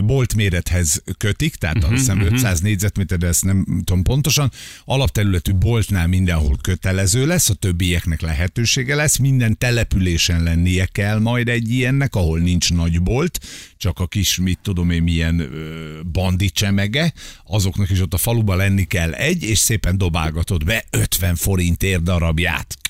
Bolt 0.04 0.34
mérethez 0.34 1.02
kötik, 1.18 1.54
tehát 1.54 1.76
uh-huh, 1.76 1.92
azt 1.92 2.00
hiszem 2.00 2.20
500 2.20 2.60
négyzetméter, 2.60 3.18
de 3.18 3.26
ezt 3.26 3.44
nem 3.44 3.82
tudom 3.84 4.02
pontosan. 4.02 4.50
Alapterületű 4.84 5.52
boltnál 5.52 6.06
mindenhol 6.06 6.56
kötelező 6.62 7.26
lesz, 7.26 7.48
a 7.48 7.54
többieknek 7.54 8.20
lehetősége 8.20 8.94
lesz. 8.94 9.11
Minden 9.16 9.58
településen 9.58 10.42
lennie 10.42 10.86
kell 10.86 11.18
majd 11.18 11.48
egy 11.48 11.70
ilyennek, 11.70 12.14
ahol 12.14 12.38
nincs 12.38 12.72
nagy 12.72 13.02
bolt, 13.02 13.40
csak 13.76 13.98
a 13.98 14.06
kis, 14.06 14.38
mit 14.38 14.58
tudom 14.62 14.90
én, 14.90 15.02
milyen 15.02 15.40
ö, 15.40 16.00
bandi 16.12 16.50
csemege, 16.50 17.12
azoknak 17.44 17.90
is 17.90 18.00
ott 18.00 18.14
a 18.14 18.16
faluban 18.16 18.56
lenni 18.56 18.84
kell 18.84 19.12
egy, 19.12 19.42
és 19.42 19.58
szépen 19.58 19.98
dobálgatod 19.98 20.64
be 20.64 20.84
50 20.90 21.34
forintért 21.34 22.02
darabját. 22.02 22.81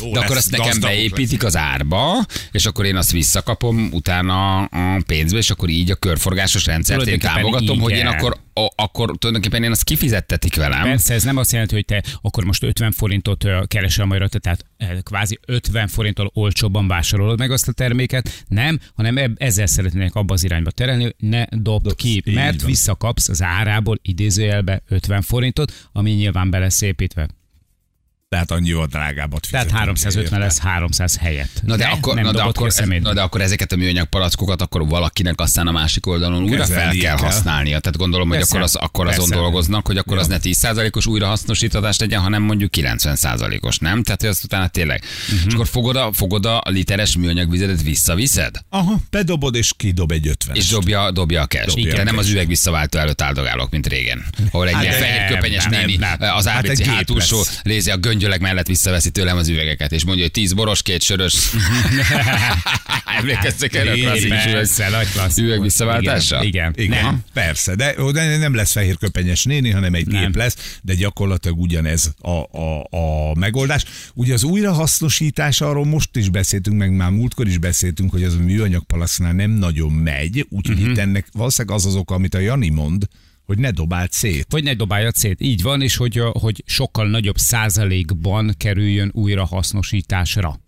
Jó 0.00 0.12
De 0.12 0.18
akkor 0.18 0.34
lesz, 0.34 0.44
azt 0.44 0.50
nekem 0.50 0.80
beépítik 0.80 1.44
az 1.44 1.56
árba, 1.56 2.24
és 2.50 2.66
akkor 2.66 2.84
én 2.84 2.96
azt 2.96 3.12
visszakapom 3.12 3.88
utána 3.92 4.62
a 4.62 5.02
pénzbe, 5.06 5.38
és 5.38 5.50
akkor 5.50 5.68
így 5.68 5.90
a 5.90 5.94
körforgásos 5.94 6.64
rendszert 6.64 7.06
én 7.06 7.18
támogatom, 7.18 7.80
hogy 7.80 7.92
én 7.92 8.06
akkor, 8.06 8.36
a, 8.54 8.68
akkor 8.76 9.16
tulajdonképpen 9.18 9.62
én 9.62 9.70
azt 9.70 9.84
kifizettetik 9.84 10.56
velem. 10.56 10.82
Persze, 10.82 11.14
ez 11.14 11.22
nem 11.22 11.36
azt 11.36 11.52
jelenti, 11.52 11.74
hogy 11.74 11.84
te 11.84 12.02
akkor 12.20 12.44
most 12.44 12.62
50 12.62 12.92
forintot 12.92 13.46
keresel 13.66 14.06
majd 14.06 14.20
rajta, 14.20 14.38
tehát 14.38 14.64
kvázi 15.02 15.38
50 15.46 15.88
forinttól 15.88 16.30
olcsóbban 16.34 16.88
vásárolod 16.88 17.38
meg 17.38 17.50
azt 17.50 17.68
a 17.68 17.72
terméket, 17.72 18.44
nem, 18.48 18.78
hanem 18.94 19.34
ezzel 19.36 19.66
szeretnének 19.66 20.14
abba 20.14 20.34
az 20.34 20.44
irányba 20.44 20.70
terelni, 20.70 21.02
hogy 21.02 21.14
ne 21.18 21.44
dobd 21.50 21.94
ki, 21.94 22.08
így 22.08 22.34
mert 22.34 22.60
van. 22.60 22.70
visszakapsz 22.70 23.28
az 23.28 23.42
árából 23.42 23.98
idézőjelbe 24.02 24.82
50 24.88 25.22
forintot, 25.22 25.88
ami 25.92 26.10
nyilván 26.10 26.50
be 26.50 26.58
lesz 26.58 26.80
építve. 26.80 27.28
Tehát 28.32 28.50
annyival 28.50 28.86
drágábbat 28.86 29.46
Tehát 29.50 29.66
fizetünk 29.66 29.78
350 29.78 30.24
érte. 30.24 30.38
lesz 30.38 30.58
300 30.58 31.16
helyett. 31.18 31.60
Na 31.64 31.76
de, 31.76 31.84
Ne, 31.84 31.90
akkor, 31.90 32.14
nem 32.14 32.24
na, 32.24 32.32
de 32.32 32.42
akkor, 32.42 32.72
na 33.00 33.12
de 33.12 33.20
akkor 33.20 33.40
ezeket 33.40 33.72
a 33.72 33.76
műanyag 33.76 34.06
palackokat 34.06 34.62
akkor 34.62 34.88
valakinek 34.88 35.40
aztán 35.40 35.66
a 35.66 35.70
másik 35.72 36.06
oldalon 36.06 36.42
újra 36.42 36.64
fel 36.64 36.90
kell 36.90 37.00
kell. 37.00 37.16
használnia. 37.16 37.80
Tehát 37.80 37.96
gondolom, 37.98 38.28
hogy 38.28 38.40
akkor, 38.40 38.60
az, 38.60 38.74
akkor 38.74 39.06
azon 39.06 39.18
persze. 39.28 39.34
dolgoznak, 39.34 39.86
hogy 39.86 39.96
akkor 39.96 40.18
az 40.18 40.28
Ja. 40.28 40.32
ne 40.42 40.50
10%-os 40.50 41.06
újrahasznosítatást 41.06 42.00
legyen, 42.00 42.20
hanem 42.20 42.42
mondjuk 42.42 42.70
90%-os, 42.76 43.78
nem? 43.78 44.02
Tehát 44.02 44.20
hogy 44.20 44.30
azt 44.30 44.44
utána 44.44 44.68
tényleg. 44.68 45.04
Mhm. 45.28 45.48
És 45.48 45.54
akkor 45.54 45.66
fogod 45.66 45.96
a, 45.96 46.10
fogod 46.12 46.46
a 46.46 46.62
literes 46.64 47.16
műanyag 47.16 47.50
vizedet, 47.50 47.82
visszaviszed? 47.82 48.56
Aha, 48.68 49.00
bedobod 49.10 49.54
és 49.54 49.72
kidob 49.76 50.12
egy 50.12 50.26
50 50.28 50.56
És 50.56 50.66
dobja, 50.68 51.10
dobja 51.10 51.42
a 51.42 51.46
cash. 51.46 51.66
Dobja 51.66 51.94
De 51.94 52.00
a 52.00 52.04
nem 52.04 52.18
az 52.18 52.28
üveg 52.30 52.46
visszaváltó 52.46 52.98
előtt 52.98 53.22
áldogálok, 53.22 53.70
mint 53.70 53.86
régen. 53.86 54.24
Ahol 54.50 54.68
egy 54.68 54.74
Hát 54.74 54.82
ilyen 54.82 54.94
fehér 54.94 55.26
köpenyes 55.34 55.64
néni 55.66 55.98
az 56.18 56.46
Hát 56.46 56.64
ABC 56.64 56.78
gép 56.78 56.86
hátulsó 56.86 57.42
rézi 57.62 57.90
a 57.90 57.96
göngyöleg 58.22 58.40
mellett 58.50 58.66
visszaveszi 58.66 59.10
tőlem 59.10 59.36
az 59.36 59.48
üvegeket, 59.48 59.92
és 59.92 60.04
mondja, 60.04 60.22
hogy 60.22 60.32
10 60.32 60.52
boros, 60.52 60.82
két 60.82 61.02
sörös. 61.02 61.34
Emlékeztek 63.18 63.74
erre 63.74 63.90
a 63.90 63.94
klasszikus 63.94 64.46
üveg, 64.46 64.68
üveg 65.36 65.60
visszaváltása? 65.60 66.44
Igen, 66.44 66.72
igen. 66.76 66.84
Igen, 66.84 67.04
Nem. 67.04 67.24
persze, 67.32 67.74
de, 67.74 67.94
de 68.12 68.36
nem 68.36 68.54
lesz 68.54 68.72
fehér 68.72 68.96
köpenyes 68.98 69.44
néni, 69.44 69.70
hanem 69.70 69.94
egy 69.94 70.06
Nem. 70.06 70.22
gép 70.22 70.36
lesz, 70.36 70.78
de 70.82 70.94
gyakorlatilag 70.94 71.58
ugyanez 71.58 72.14
a, 72.18 72.58
a, 72.58 72.86
a 72.90 73.34
megoldás. 73.34 73.84
Ugye 74.14 74.32
az 74.32 74.42
újrahasznosítás, 74.42 75.60
arról 75.60 75.84
most 75.84 76.16
is 76.16 76.28
beszéltünk, 76.28 76.76
meg 76.78 76.92
már 76.92 77.10
múltkor 77.10 77.46
is 77.46 77.58
beszéltünk, 77.58 78.10
hogy 78.10 78.24
az 78.24 78.34
a 78.34 78.42
műanyag 78.42 78.84
palasznál 78.84 79.32
nem 79.32 79.50
nagyon 79.50 79.92
megy, 79.92 80.46
úgyhogy 80.50 80.76
uh-huh. 80.76 80.90
itt 80.90 80.98
ennek 80.98 81.26
valószínűleg 81.32 81.76
az 81.76 81.86
az 81.86 81.94
oka, 81.94 82.14
amit 82.14 82.34
a 82.34 82.38
Jani 82.38 82.68
mond, 82.68 83.08
hogy 83.46 83.58
ne 83.58 83.70
dobáld 83.70 84.12
szét. 84.12 84.46
Hogy 84.50 84.62
ne 84.62 84.74
dobálja 84.74 85.10
szét. 85.14 85.40
Így 85.40 85.62
van, 85.62 85.82
és 85.82 85.96
hogy, 85.96 86.20
hogy 86.32 86.62
sokkal 86.66 87.08
nagyobb 87.08 87.36
százalékban 87.36 88.54
kerüljön 88.56 89.10
újra 89.14 89.44
hasznosításra, 89.44 90.60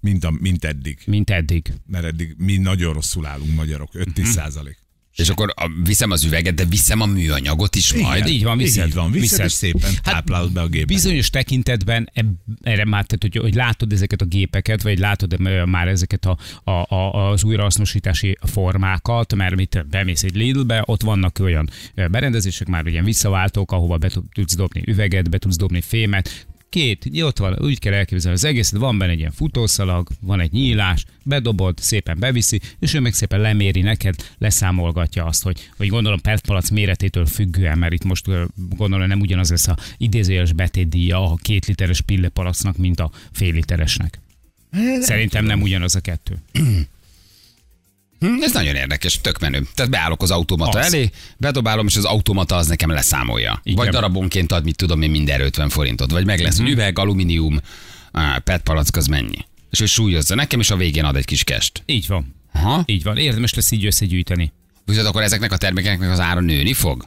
Mint, 0.00 0.24
a, 0.24 0.30
mint 0.40 0.64
eddig. 0.64 0.98
mint 1.06 1.30
eddig. 1.30 1.72
Mert 1.86 2.04
eddig 2.04 2.34
mi 2.38 2.56
nagyon 2.56 2.92
rosszul 2.92 3.26
állunk 3.26 3.54
magyarok, 3.54 3.90
5-10 3.94 4.24
százalék. 4.24 4.78
És 5.16 5.28
akkor 5.28 5.52
a, 5.56 5.70
viszem 5.84 6.10
az 6.10 6.24
üveget, 6.24 6.54
de 6.54 6.64
viszem 6.64 7.00
a 7.00 7.06
műanyagot 7.06 7.74
is 7.76 7.94
majd. 7.94 8.26
így 8.26 8.44
van, 8.44 8.56
viszed. 8.58 8.86
Így 8.86 8.94
van, 8.94 9.10
viszed, 9.10 9.28
Viszed. 9.28 9.44
és 9.44 9.52
szépen 9.52 9.90
táplálod 10.02 10.52
be 10.52 10.60
a 10.60 10.66
gépbe. 10.68 10.86
Bizonyos 10.94 11.30
tekintetben 11.30 12.10
erre 12.62 12.84
már, 12.84 13.04
tehát, 13.06 13.18
hogy, 13.20 13.36
hogy 13.36 13.54
látod 13.54 13.92
ezeket 13.92 14.20
a 14.20 14.24
gépeket, 14.24 14.82
vagy 14.82 14.98
látod 14.98 15.36
ö, 15.40 15.64
már 15.64 15.88
ezeket 15.88 16.24
a, 16.24 16.38
a, 16.64 16.94
a, 16.94 17.30
az 17.30 17.44
újrahasznosítási 17.44 18.38
formákat, 18.42 19.34
mert 19.34 19.54
mit 19.56 19.86
bemész 19.90 20.22
egy 20.22 20.34
Lidlbe, 20.34 20.82
ott 20.86 21.02
vannak 21.02 21.38
olyan 21.40 21.68
ö, 21.94 22.06
berendezések, 22.08 22.66
már 22.68 22.86
ilyen 22.86 23.04
visszaváltók, 23.04 23.72
ahova 23.72 23.98
be 23.98 24.08
tud- 24.08 24.32
tudsz 24.32 24.54
dobni 24.56 24.82
üveget, 24.86 25.30
be 25.30 25.38
tudsz 25.38 25.56
dobni 25.56 25.80
fémet, 25.80 26.46
Két, 26.72 27.10
ott 27.22 27.38
van, 27.38 27.58
úgy 27.60 27.78
kell 27.78 27.92
elképzelni 27.92 28.36
az 28.36 28.44
egészet, 28.44 28.78
van 28.78 28.98
benne 28.98 29.12
egy 29.12 29.18
ilyen 29.18 29.30
futószalag, 29.30 30.08
van 30.20 30.40
egy 30.40 30.52
nyílás, 30.52 31.04
bedobod, 31.22 31.78
szépen 31.78 32.18
beviszi, 32.18 32.60
és 32.78 32.94
ő 32.94 33.00
meg 33.00 33.14
szépen 33.14 33.40
leméri 33.40 33.80
neked, 33.80 34.14
leszámolgatja 34.38 35.24
azt, 35.24 35.42
hogy, 35.42 35.70
hogy 35.76 35.88
gondolom 35.88 36.20
percpalac 36.20 36.70
méretétől 36.70 37.26
függően, 37.26 37.78
mert 37.78 37.92
itt 37.92 38.04
most 38.04 38.28
gondolom 38.76 39.06
nem 39.06 39.20
ugyanaz 39.20 39.50
lesz 39.50 39.68
a 39.68 39.76
idézőjeles 39.96 40.52
betétdíja 40.52 41.30
a 41.30 41.36
két 41.42 41.66
literes 41.66 42.00
pillepalacnak, 42.00 42.76
mint 42.76 43.00
a 43.00 43.10
fél 43.32 43.52
literesnek. 43.52 44.20
Szerintem 45.00 45.44
nem 45.44 45.62
ugyanaz 45.62 45.94
a 45.94 46.00
kettő. 46.00 46.36
Hm, 48.22 48.42
ez 48.42 48.52
nagyon 48.52 48.74
érdekes, 48.74 49.20
tök 49.20 49.38
menő. 49.38 49.66
Tehát 49.74 49.90
beállok 49.90 50.22
az 50.22 50.30
automata 50.30 50.78
Az. 50.78 50.94
elé, 50.94 51.10
bedobálom, 51.36 51.86
és 51.86 51.96
az 51.96 52.04
automata 52.04 52.56
az 52.56 52.66
nekem 52.66 52.90
leszámolja. 52.90 53.60
Igen. 53.62 53.76
Vagy 53.76 53.88
darabonként 53.88 54.52
ad, 54.52 54.64
mit 54.64 54.76
tudom 54.76 55.02
én, 55.02 55.10
minden 55.10 55.40
50 55.40 55.68
forintot. 55.68 56.10
Vagy 56.10 56.24
meg 56.24 56.40
lesz 56.40 56.58
uh-huh. 56.58 56.72
üveg, 56.72 56.98
alumínium, 56.98 57.60
á, 58.12 58.38
PET 58.38 58.62
palack, 58.62 58.96
az 58.96 59.06
mennyi. 59.06 59.38
És 59.70 59.80
ő 59.80 59.86
súlyozza 59.86 60.34
nekem, 60.34 60.60
és 60.60 60.70
a 60.70 60.76
végén 60.76 61.04
ad 61.04 61.16
egy 61.16 61.24
kis 61.24 61.44
kest. 61.44 61.82
Így 61.86 62.06
van. 62.06 62.34
Aha. 62.52 62.82
Így 62.86 63.02
van. 63.02 63.16
Érdemes 63.16 63.54
lesz 63.54 63.70
így 63.70 63.86
összegyűjteni. 63.86 64.52
Viszont 64.84 65.06
akkor 65.06 65.22
ezeknek 65.22 65.52
a 65.52 65.56
termékeknek 65.56 66.10
az 66.10 66.20
ára 66.20 66.40
nőni 66.40 66.72
fog? 66.72 67.04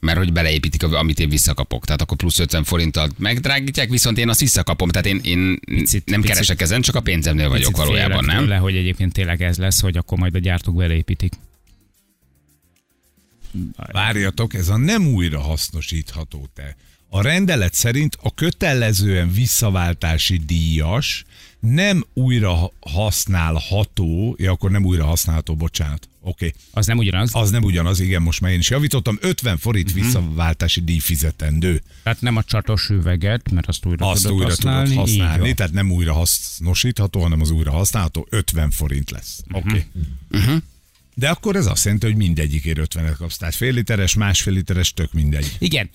Mert 0.00 0.18
hogy 0.18 0.32
beleépítik, 0.32 0.82
amit 0.82 1.20
én 1.20 1.28
visszakapok. 1.28 1.84
Tehát 1.84 2.02
akkor 2.02 2.16
plusz 2.16 2.38
50 2.38 2.64
forinttal 2.64 3.08
megdrágítják, 3.18 3.90
viszont 3.90 4.18
én 4.18 4.28
azt 4.28 4.40
visszakapom. 4.40 4.88
Tehát 4.88 5.06
én, 5.06 5.20
én 5.22 5.58
Picit- 5.66 6.06
nem 6.06 6.20
picit- 6.20 6.34
keresek 6.34 6.60
ezen, 6.60 6.80
csak 6.80 6.94
a 6.94 7.00
pénzemnél 7.00 7.48
vagyok 7.48 7.76
valójában, 7.76 8.24
nem? 8.24 8.38
Tőle, 8.38 8.56
hogy 8.56 8.76
egyébként 8.76 9.12
tényleg 9.12 9.42
ez 9.42 9.58
lesz, 9.58 9.80
hogy 9.80 9.96
akkor 9.96 10.18
majd 10.18 10.34
a 10.34 10.38
gyártók 10.38 10.76
beleépítik. 10.76 11.32
Várjatok, 13.92 14.54
ez 14.54 14.68
a 14.68 14.76
nem 14.76 15.06
újra 15.06 15.40
hasznosítható 15.40 16.48
te. 16.54 16.76
A 17.10 17.22
rendelet 17.22 17.74
szerint 17.74 18.18
a 18.22 18.34
kötelezően 18.34 19.32
visszaváltási 19.32 20.36
díjas 20.36 21.24
nem 21.60 22.04
újra 22.14 22.72
használható, 22.80 24.36
ja 24.38 24.52
akkor 24.52 24.70
nem 24.70 24.84
újra 24.84 25.04
használható, 25.04 25.54
bocsánat. 25.56 26.08
Oké. 26.20 26.46
Okay. 26.46 26.60
Az 26.70 26.86
nem 26.86 26.98
ugyanaz. 26.98 27.30
Az 27.32 27.50
nem 27.50 27.62
ugyanaz, 27.62 28.00
igen, 28.00 28.22
most 28.22 28.40
már 28.40 28.52
én 28.52 28.58
is 28.58 28.70
javítottam. 28.70 29.18
50 29.20 29.56
forint 29.56 29.94
Mhm. 29.94 30.02
visszaváltási 30.04 30.80
díj 30.80 30.98
fizetendő. 30.98 31.82
Tehát 32.02 32.20
nem 32.20 32.36
a 32.36 32.42
csatos 32.42 32.88
üveget, 32.88 33.50
mert 33.50 33.66
azt 33.68 33.86
újra 33.86 34.10
Azt 34.10 34.22
tudod 34.22 34.36
újra 34.36 34.48
használni. 34.48 34.88
tudod 34.88 35.04
használni, 35.04 35.54
tehát 35.54 35.72
nem 35.72 35.90
újra 35.90 36.12
hasznosítható, 36.12 37.20
hanem 37.20 37.40
az 37.40 37.50
újra 37.50 37.70
használható 37.70 38.26
50 38.30 38.70
forint 38.70 39.10
lesz. 39.10 39.42
Oké. 39.52 39.86
Okay. 40.30 40.58
De 41.18 41.28
akkor 41.28 41.56
ez 41.56 41.66
azt 41.66 41.84
jelenti, 41.84 42.06
hogy 42.06 42.16
mindegyikért 42.16 42.78
50-et 42.94 43.14
kapsz. 43.18 43.36
Tehát 43.36 43.54
fél 43.54 43.72
literes, 43.72 44.14
másfél 44.14 44.52
literes, 44.52 44.92
tök 44.92 45.12
mindegy. 45.12 45.56
Igen. 45.58 45.90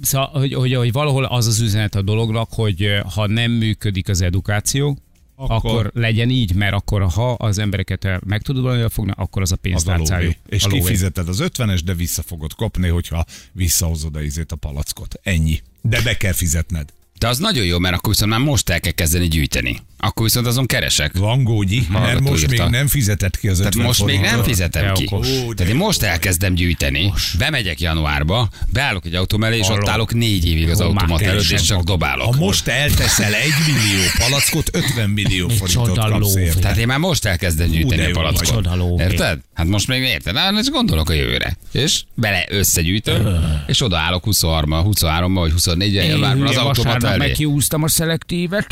Szóval, 0.00 0.26
hogy, 0.26 0.54
hogy, 0.54 0.74
hogy 0.74 0.92
valahol 0.92 1.24
az 1.24 1.46
az 1.46 1.60
üzenet 1.60 1.94
a 1.94 2.02
dolognak, 2.02 2.48
hogy 2.52 2.82
eh, 2.82 3.02
ha 3.02 3.26
nem 3.26 3.50
működik 3.50 4.08
az 4.08 4.20
edukáció, 4.20 4.98
akkor, 5.34 5.56
Akkor- 5.56 5.90
legyen 5.94 6.30
így, 6.30 6.54
mert 6.54 6.74
akkor 6.74 7.02
ha 7.02 7.32
az 7.32 7.58
embereket 7.58 8.24
meg 8.24 8.42
tudod 8.42 8.62
valamivel 8.62 8.88
fogni, 8.88 9.12
akkor 9.16 9.42
az 9.42 9.52
a 9.52 9.56
pénztárcájuk. 9.56 10.34
És 10.48 10.64
a 10.64 10.68
kifizeted 10.68 11.28
az 11.28 11.42
50-es, 11.42 11.80
de 11.84 11.94
vissza 11.94 12.22
fogod 12.22 12.54
kapni, 12.54 12.88
hogyha 12.88 13.24
visszahozod 13.52 14.16
a 14.16 14.22
izét 14.22 14.52
a 14.52 14.56
palackot. 14.56 15.20
Ennyi. 15.22 15.60
De 15.80 16.02
be 16.02 16.16
kell 16.16 16.32
fizetned. 16.32 16.92
De 17.20 17.28
az 17.28 17.38
nagyon 17.38 17.64
jó, 17.64 17.78
mert 17.78 17.94
akkor 17.94 18.12
viszont 18.12 18.30
már 18.30 18.40
most 18.40 18.68
el 18.70 18.80
kell 18.80 18.92
kezdeni 18.92 19.28
gyűjteni. 19.28 19.80
Akkor 19.98 20.24
viszont 20.24 20.46
azon 20.46 20.66
keresek. 20.66 21.18
Van 21.18 21.44
gógyi, 21.44 21.86
mert 21.92 22.20
most 22.20 22.42
írta. 22.42 22.62
még 22.62 22.70
nem 22.72 22.86
fizetett 22.86 23.38
ki 23.38 23.48
az 23.48 23.58
50 23.58 23.72
Tehát 23.72 23.86
most 23.86 24.04
még 24.04 24.20
nem 24.20 24.42
fizetem 24.42 24.84
De 24.86 24.92
ki. 24.92 25.08
okos. 25.10 25.28
Tehát 25.54 25.72
én 25.72 25.78
most 25.78 26.02
elkezdem 26.02 26.54
gyűjteni, 26.54 27.12
bemegyek 27.38 27.80
januárba, 27.80 28.48
beállok 28.72 29.06
egy 29.06 29.14
autó 29.14 29.36
mellé, 29.36 29.56
és 29.56 29.62
ott 29.62 29.68
Hallom. 29.68 29.88
állok 29.88 30.14
négy 30.14 30.46
évig 30.46 30.68
az 30.68 30.80
automat 30.80 31.20
előtt, 31.20 31.50
és 31.50 31.62
csak 31.62 31.82
dobálok. 31.82 32.34
Ha 32.34 32.40
most 32.44 32.66
elteszel 32.66 33.34
egy 33.34 33.52
millió 33.66 34.04
palackot, 34.18 34.70
50 34.72 35.10
millió 35.10 35.48
forintot 35.48 35.98
kapsz 36.10 36.34
érte. 36.34 36.60
Tehát 36.60 36.76
én 36.76 36.86
már 36.86 36.98
most 36.98 37.24
elkezdem 37.24 37.70
gyűjteni 37.70 38.02
de 38.02 38.08
a 38.08 38.10
palackot. 38.10 39.00
Érted? 39.00 39.38
Hát 39.54 39.66
most 39.66 39.86
még 39.88 40.02
érted? 40.02 40.36
Hát 40.36 40.52
most 40.52 40.70
gondolok 40.70 41.10
a 41.10 41.12
jövőre. 41.12 41.56
És 41.72 42.02
bele 42.14 42.46
összegyűjtöm, 42.48 43.28
és 43.66 43.82
odaállok 43.82 44.24
23 44.24 44.72
23 44.82 45.34
vagy 45.34 45.52
24 45.52 45.94
januárban 45.94 46.46
az 46.46 46.56
Én 46.56 46.64
automat 47.10 47.20
vasárnap 47.20 47.20
elé. 47.20 47.26
megkiúztam 47.26 47.82
a 47.82 47.88
szelektívet. 47.88 48.66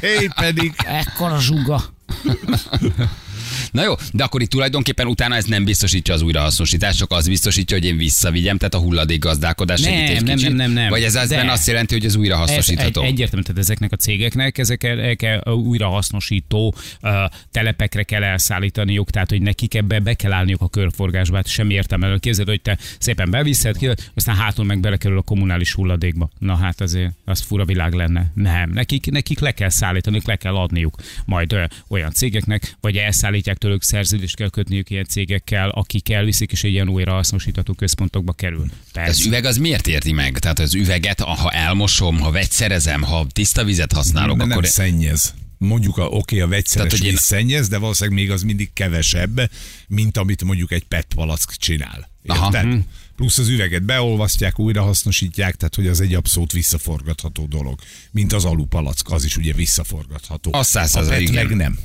Hey, 0.00 0.28
pedig 0.40 0.74
Ekkora 0.84 1.40
zsuga. 1.40 1.82
Na 3.72 3.82
jó, 3.84 3.94
de 4.12 4.24
akkor 4.24 4.42
itt 4.42 4.50
tulajdonképpen 4.50 5.06
utána 5.06 5.34
ez 5.34 5.44
nem 5.44 5.64
biztosítja 5.64 6.14
az 6.14 6.22
újrahasznosítást, 6.22 6.98
csak 6.98 7.10
az 7.12 7.28
biztosítja, 7.28 7.76
hogy 7.76 7.86
én 7.86 7.96
visszavigyem, 7.96 8.56
tehát 8.58 8.74
a 8.74 8.78
hulladék 8.78 9.18
gazdálkodás 9.18 9.80
Nem, 9.80 9.92
segít 9.92 10.08
egy 10.16 10.22
nem, 10.24 10.34
kicsit. 10.34 10.48
nem, 10.48 10.56
nem, 10.56 10.70
nem. 10.70 10.88
Vagy 10.88 11.02
ez 11.02 11.14
az 11.14 11.28
De. 11.28 11.36
benne 11.36 11.52
azt 11.52 11.66
jelenti, 11.66 11.94
hogy 11.94 12.04
ez 12.04 12.10
Ez 12.10 12.16
újrahasznosítható. 12.16 13.02
egy, 13.02 13.08
egyértelmű, 13.10 13.44
tehát 13.44 13.60
ezeknek 13.60 13.92
a 13.92 13.96
cégeknek 13.96 14.58
ezeket 14.58 14.98
el 14.98 15.16
kell 15.16 15.42
újra 15.52 15.88
hasznosító 15.88 16.74
uh, 17.02 17.10
telepekre 17.50 18.02
kell 18.02 18.22
elszállítaniuk, 18.22 19.10
tehát 19.10 19.30
hogy 19.30 19.42
nekik 19.42 19.74
ebbe 19.74 19.98
be 19.98 20.14
kell 20.14 20.32
állniuk 20.32 20.60
a 20.60 20.68
körforgásba, 20.68 21.36
hát 21.36 21.46
semmi 21.48 21.74
értelme. 21.74 22.18
Képzeld, 22.18 22.48
hogy 22.48 22.62
te 22.62 22.78
szépen 22.98 23.30
beviszed 23.30 23.76
ki, 23.76 23.88
aztán 24.14 24.36
hátul 24.36 24.64
meg 24.64 24.80
belekerül 24.80 25.18
a 25.18 25.22
kommunális 25.22 25.72
hulladékba. 25.72 26.30
Na 26.38 26.56
hát 26.56 26.80
azért 26.80 27.12
az 27.24 27.40
fura 27.40 27.64
világ 27.64 27.92
lenne. 27.92 28.26
Nem, 28.34 28.70
nekik, 28.70 29.10
nekik 29.10 29.38
le 29.40 29.52
kell 29.52 29.68
szállítaniuk, 29.68 30.26
le 30.26 30.36
kell 30.36 30.54
adniuk 30.56 30.94
majd 31.24 31.52
ö, 31.52 31.64
olyan 31.88 32.12
cégeknek, 32.12 32.76
vagy 32.80 32.96
elszállítják 32.96 33.55
tőlük, 33.58 33.82
szerződést 33.82 34.36
kell 34.36 34.50
kötniük 34.50 34.90
ilyen 34.90 35.04
cégekkel, 35.04 35.68
akik 35.68 36.10
elviszik, 36.10 36.52
és 36.52 36.64
egy 36.64 36.72
ilyen 36.72 36.88
újra 36.88 37.12
hasznosítható 37.12 37.72
központokba 37.72 38.32
kerül. 38.32 38.62
Az 38.62 38.92
Persze. 38.92 39.26
üveg 39.26 39.44
az 39.44 39.56
miért 39.56 39.86
érti 39.86 40.12
meg? 40.12 40.38
Tehát 40.38 40.58
az 40.58 40.74
üveget, 40.74 41.20
ha 41.20 41.50
elmosom, 41.50 42.18
ha 42.18 42.30
vegyszerezem, 42.30 43.02
ha 43.02 43.26
tiszta 43.32 43.64
vizet 43.64 43.92
használok, 43.92 44.36
nem, 44.36 44.50
akkor... 44.50 44.62
nem 44.62 44.70
szennyez. 44.70 45.34
Mondjuk, 45.58 45.98
a, 45.98 46.04
oké, 46.04 46.40
a 46.40 46.46
vegyszeres 46.46 46.88
Tehát, 46.88 47.04
hogy 47.04 47.12
én- 47.12 47.16
szennyez, 47.18 47.68
de 47.68 47.78
valószínűleg 47.78 48.18
még 48.18 48.30
az 48.30 48.42
mindig 48.42 48.70
kevesebb, 48.72 49.50
mint 49.88 50.16
amit 50.16 50.44
mondjuk 50.44 50.72
egy 50.72 50.84
PET 50.84 51.06
palack 51.14 51.56
csinál. 51.56 52.10
Aha. 52.26 52.44
Érted? 52.44 52.72
Hm. 52.72 52.78
Plusz 53.16 53.38
az 53.38 53.48
üveget 53.48 53.82
beolvasztják, 53.82 54.58
újra 54.58 54.82
hasznosítják, 54.82 55.54
tehát 55.54 55.74
hogy 55.74 55.86
az 55.86 56.00
egy 56.00 56.14
abszolút 56.14 56.52
visszaforgatható 56.52 57.46
dolog. 57.46 57.80
Mint 58.10 58.32
az 58.32 58.44
alupalack, 58.44 59.10
az 59.10 59.24
is 59.24 59.36
ugye 59.36 59.52
visszaforgatható. 59.52 60.50
Az 60.54 60.66
száz 60.66 60.94
a 60.94 61.08
PET 61.08 61.30
meg 61.30 61.56
nem. 61.56 61.78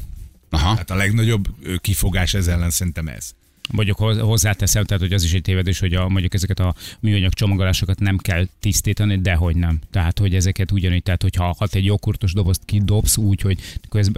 Aha. 0.52 0.76
Hát 0.76 0.90
a 0.90 0.96
legnagyobb 0.96 1.48
kifogás 1.82 2.34
ez 2.34 2.48
ellen 2.48 2.70
szerintem 2.70 3.08
ez. 3.08 3.34
Mondjuk 3.70 3.98
hoz- 3.98 4.20
hozzáteszem, 4.20 4.84
tehát 4.84 5.04
hogy 5.04 5.14
az 5.14 5.24
is 5.24 5.34
egy 5.34 5.42
tévedés, 5.42 5.80
hogy 5.80 5.94
a, 5.94 6.10
mondjuk 6.10 6.34
ezeket 6.34 6.60
a 6.60 6.76
műanyag 7.00 7.34
csomagolásokat 7.34 8.00
nem 8.00 8.18
kell 8.18 8.48
tisztítani, 8.60 9.20
de 9.20 9.34
hogy 9.34 9.56
nem. 9.56 9.80
Tehát, 9.92 10.20
hogy 10.20 10.36
ezeket 10.36 10.72
ugyanígy, 10.72 11.04
tehát 11.04 11.22
hogyha 11.22 11.56
ha 11.58 11.68
egy 11.72 11.86
joghurtos 11.86 12.34
dobozt 12.34 12.62
kidobsz 12.66 13.18
úgy, 13.18 13.42
hogy 13.42 13.60
köz, 13.90 14.12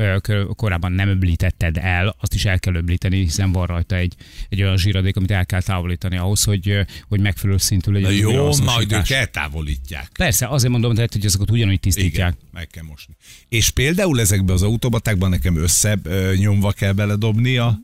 korábban 0.56 0.91
nem 0.91 1.08
öblítetted 1.08 1.77
el, 1.77 2.15
azt 2.19 2.34
is 2.34 2.45
el 2.45 2.60
kell 2.60 2.75
öblíteni, 2.75 3.17
hiszen 3.17 3.51
van 3.51 3.65
rajta 3.65 3.95
egy, 3.95 4.13
egy 4.49 4.62
olyan 4.62 4.77
zsíradék, 4.77 5.15
amit 5.15 5.32
el 5.32 5.45
kell 5.45 5.62
távolítani 5.62 6.17
ahhoz, 6.17 6.43
hogy, 6.43 6.79
hogy 7.08 7.19
megfelelő 7.19 7.58
szintű 7.58 7.91
legyen. 7.91 8.12
Na 8.12 8.32
jó, 8.32 8.49
majd 8.63 8.91
ők 8.91 9.10
eltávolítják. 9.10 10.10
Persze, 10.17 10.47
azért 10.47 10.71
mondom, 10.71 10.93
tehát, 10.93 11.13
hogy 11.13 11.25
ezeket 11.25 11.51
ugyanúgy 11.51 11.79
tisztítják. 11.79 12.34
Igen, 12.34 12.49
meg 12.51 12.67
kell 12.67 12.84
mosni. 12.84 13.15
És 13.49 13.69
például 13.69 14.19
ezekbe 14.19 14.53
az 14.53 14.62
automatákban 14.62 15.29
nekem 15.29 15.56
össze 15.56 15.99
nyomva 16.38 16.71
kell 16.71 16.91
beledobni 16.91 17.58
a, 17.58 17.79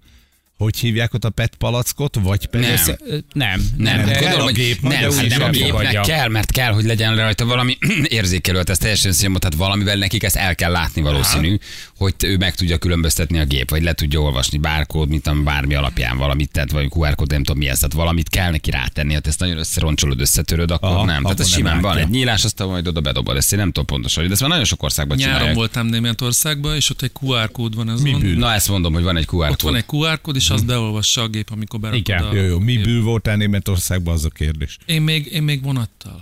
hogy 0.60 0.78
hívják 0.78 1.14
ott 1.14 1.26
a 1.26 1.30
PET 1.30 1.56
palackot, 1.56 2.18
vagy 2.22 2.46
pedig... 2.46 2.68
Nem. 2.68 2.86
Nem, 3.34 3.62
Nem, 3.78 3.96
Nem, 3.98 4.06
kell 4.10 4.22
gondolom, 4.22 4.48
a 4.48 4.52
gép, 4.52 4.82
nem, 4.82 4.92
hát 4.92 5.28
nem 5.28 5.42
a 5.42 5.50
gépnek 5.50 6.02
kell, 6.02 6.28
mert 6.28 6.52
kell, 6.52 6.72
hogy 6.72 6.84
legyen 6.84 7.16
rajta 7.16 7.46
valami 7.46 7.78
érzékelő, 8.04 8.58
hát 8.58 8.70
ez 8.70 8.78
teljesen 8.78 9.12
színmond, 9.12 9.40
tehát 9.42 9.56
valamivel 9.58 9.96
nekik 9.98 10.24
ezt 10.24 10.36
el 10.36 10.56
kell 10.56 10.72
látni 10.72 11.02
valószínű, 11.02 11.58
hogy 11.98 12.14
ő 12.24 12.38
meg 12.38 12.56
tudja 12.56 12.78
különböztetni 12.78 13.40
a 13.40 13.46
gép, 13.46 13.70
vagy 13.70 13.84
le 13.84 13.94
tudja 13.94 14.20
olvasni 14.22 14.58
bárkód, 14.58 15.10
mint 15.10 15.24
tudom, 15.24 15.44
bármi 15.44 15.74
alapján 15.74 16.18
valamit, 16.18 16.52
tehát 16.52 16.72
vagy 16.72 16.88
QR 16.90 17.16
kód, 17.16 17.30
nem 17.32 17.44
tudom 17.44 17.58
mi 17.62 17.68
ez, 17.70 17.76
tehát 17.80 17.94
valamit 17.94 18.30
kell 18.30 18.52
neki 18.52 18.72
rátenni, 18.72 19.14
hát 19.14 19.28
ezt 19.28 19.40
nagyon 19.40 19.58
összeroncsolod, 19.58 20.22
összetöröd, 20.22 20.72
akkor 20.72 20.90
Aha, 20.90 21.06
nem. 21.06 21.24
Tehát 21.24 21.40
ez 21.40 21.50
simán 21.50 21.82
van 21.82 21.92
látja. 21.92 22.06
egy 22.08 22.12
nyílás, 22.12 22.44
aztán 22.44 22.68
majd 22.68 22.88
oda 22.88 23.02
bedobod, 23.02 23.38
ezt 23.38 23.52
én 23.54 23.60
nem 23.60 23.68
tudom 23.68 23.86
pontosan, 23.86 24.26
de 24.26 24.32
ezt 24.32 24.42
már 24.42 24.50
nagyon 24.50 24.66
sok 24.66 24.84
országban 24.84 25.18
Nyáron 25.18 25.34
csinálják. 25.34 25.58
voltam 25.58 25.88
Németországban, 25.88 26.76
és 26.76 26.90
ott 26.90 27.02
egy 27.02 27.12
QR 27.22 27.52
kód 27.52 27.76
van 27.76 27.88
azon. 27.88 28.22
Na 28.38 28.54
ezt 28.54 28.70
mondom, 28.70 28.94
hogy 28.94 29.04
van 29.04 29.18
egy 29.18 29.28
QR 29.32 29.50
Ott 29.50 29.62
van 29.62 29.72
kód. 29.72 29.76
egy 29.76 29.86
QR 30.10 30.22
kód, 30.22 30.36
és 30.36 30.49
azt 30.50 30.66
beolvassa 30.66 31.22
a 31.22 31.28
gép, 31.28 31.50
amikor 31.52 31.80
berakod 31.80 32.00
Igen. 32.00 32.24
a... 32.24 32.34
Jó, 32.34 32.44
jó, 32.44 32.60
mi 32.60 32.78
bűn 32.78 33.04
voltál 33.04 33.36
Németországban, 33.36 34.14
az 34.14 34.26
a 34.26 34.30
kérdés. 34.30 34.78
Én 34.86 35.02
még, 35.02 35.32
én 35.32 35.44
még 35.44 35.64
vonattal. 35.64 36.22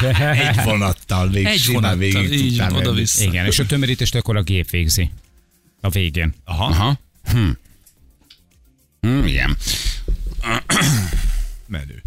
Egy 0.48 0.62
vonattal, 0.64 1.28
végig 1.28 1.46
Egy 1.46 1.66
vonattal, 1.66 1.96
végig 1.96 2.32
így 2.32 2.60
oda-vissza. 2.60 3.24
Igen, 3.24 3.46
és 3.46 3.58
a 3.58 3.66
tömörítést 3.66 4.14
akkor 4.14 4.36
a 4.36 4.42
gép 4.42 4.70
végzi. 4.70 5.10
A 5.80 5.88
végén. 5.88 6.34
Aha. 6.44 6.64
Aha. 6.64 6.98
Hm. 7.24 7.48
Hm, 9.00 9.26
igen. 9.26 9.56
Menő. 11.66 12.02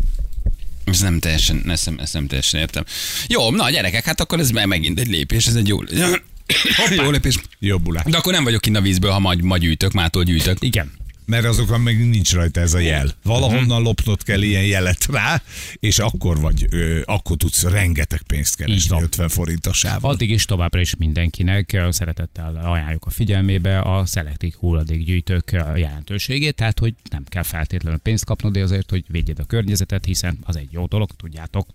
Ez 0.83 0.99
nem 0.99 1.19
teljesen, 1.19 1.63
ezt 1.69 1.85
nem, 1.85 1.99
ezt 1.99 2.13
nem 2.13 2.27
teljesen 2.27 2.59
értem. 2.59 2.85
Jó, 3.27 3.51
na 3.51 3.69
gyerekek, 3.69 4.05
hát 4.05 4.21
akkor 4.21 4.39
ez 4.39 4.49
megint 4.49 4.99
egy 4.99 5.07
lépés, 5.07 5.47
ez 5.47 5.55
egy 5.55 5.67
jó, 5.67 5.79
jó 7.03 7.09
lépés. 7.09 7.35
Jobbulás. 7.59 8.03
De 8.05 8.17
akkor 8.17 8.33
nem 8.33 8.43
vagyok 8.43 8.61
kint 8.61 8.75
a 8.75 8.81
vízből, 8.81 9.11
ha 9.11 9.19
ma, 9.19 9.33
ma 9.41 9.57
gyűjtök, 9.57 9.91
mától 9.91 10.23
gyűjtök. 10.23 10.57
Igen. 10.59 10.91
Mert 11.31 11.45
azokon 11.45 11.81
még 11.81 12.09
nincs 12.09 12.33
rajta 12.33 12.59
ez 12.59 12.73
a 12.73 12.79
jel. 12.79 13.11
Valahonnan 13.23 13.81
lopnod 13.81 14.23
kell 14.23 14.41
ilyen 14.41 14.63
jelet 14.63 15.05
rá, 15.05 15.41
és 15.79 15.99
akkor 15.99 16.39
vagy, 16.39 16.67
ö, 16.69 17.01
akkor 17.05 17.37
tudsz 17.37 17.63
rengeteg 17.63 18.21
pénzt 18.21 18.55
keresni 18.55 18.89
van. 18.89 19.03
50 19.03 19.29
forintosával. 19.29 20.11
Addig 20.11 20.29
is 20.29 20.45
továbbra 20.45 20.79
is 20.79 20.95
mindenkinek 20.95 21.81
szeretettel 21.89 22.55
ajánljuk 22.55 23.05
a 23.05 23.09
figyelmébe 23.09 23.79
a 23.79 24.05
szelektív 24.05 24.53
hulladékgyűjtők 24.53 25.51
jelentőségét, 25.75 26.55
tehát 26.55 26.79
hogy 26.79 26.93
nem 27.09 27.23
kell 27.27 27.43
feltétlenül 27.43 27.99
pénzt 27.99 28.25
kapnod 28.25 28.57
azért, 28.57 28.89
hogy 28.89 29.03
védjed 29.07 29.39
a 29.39 29.43
környezetet, 29.43 30.05
hiszen 30.05 30.37
az 30.43 30.55
egy 30.55 30.71
jó 30.71 30.85
dolog, 30.85 31.09
tudjátok. 31.17 31.67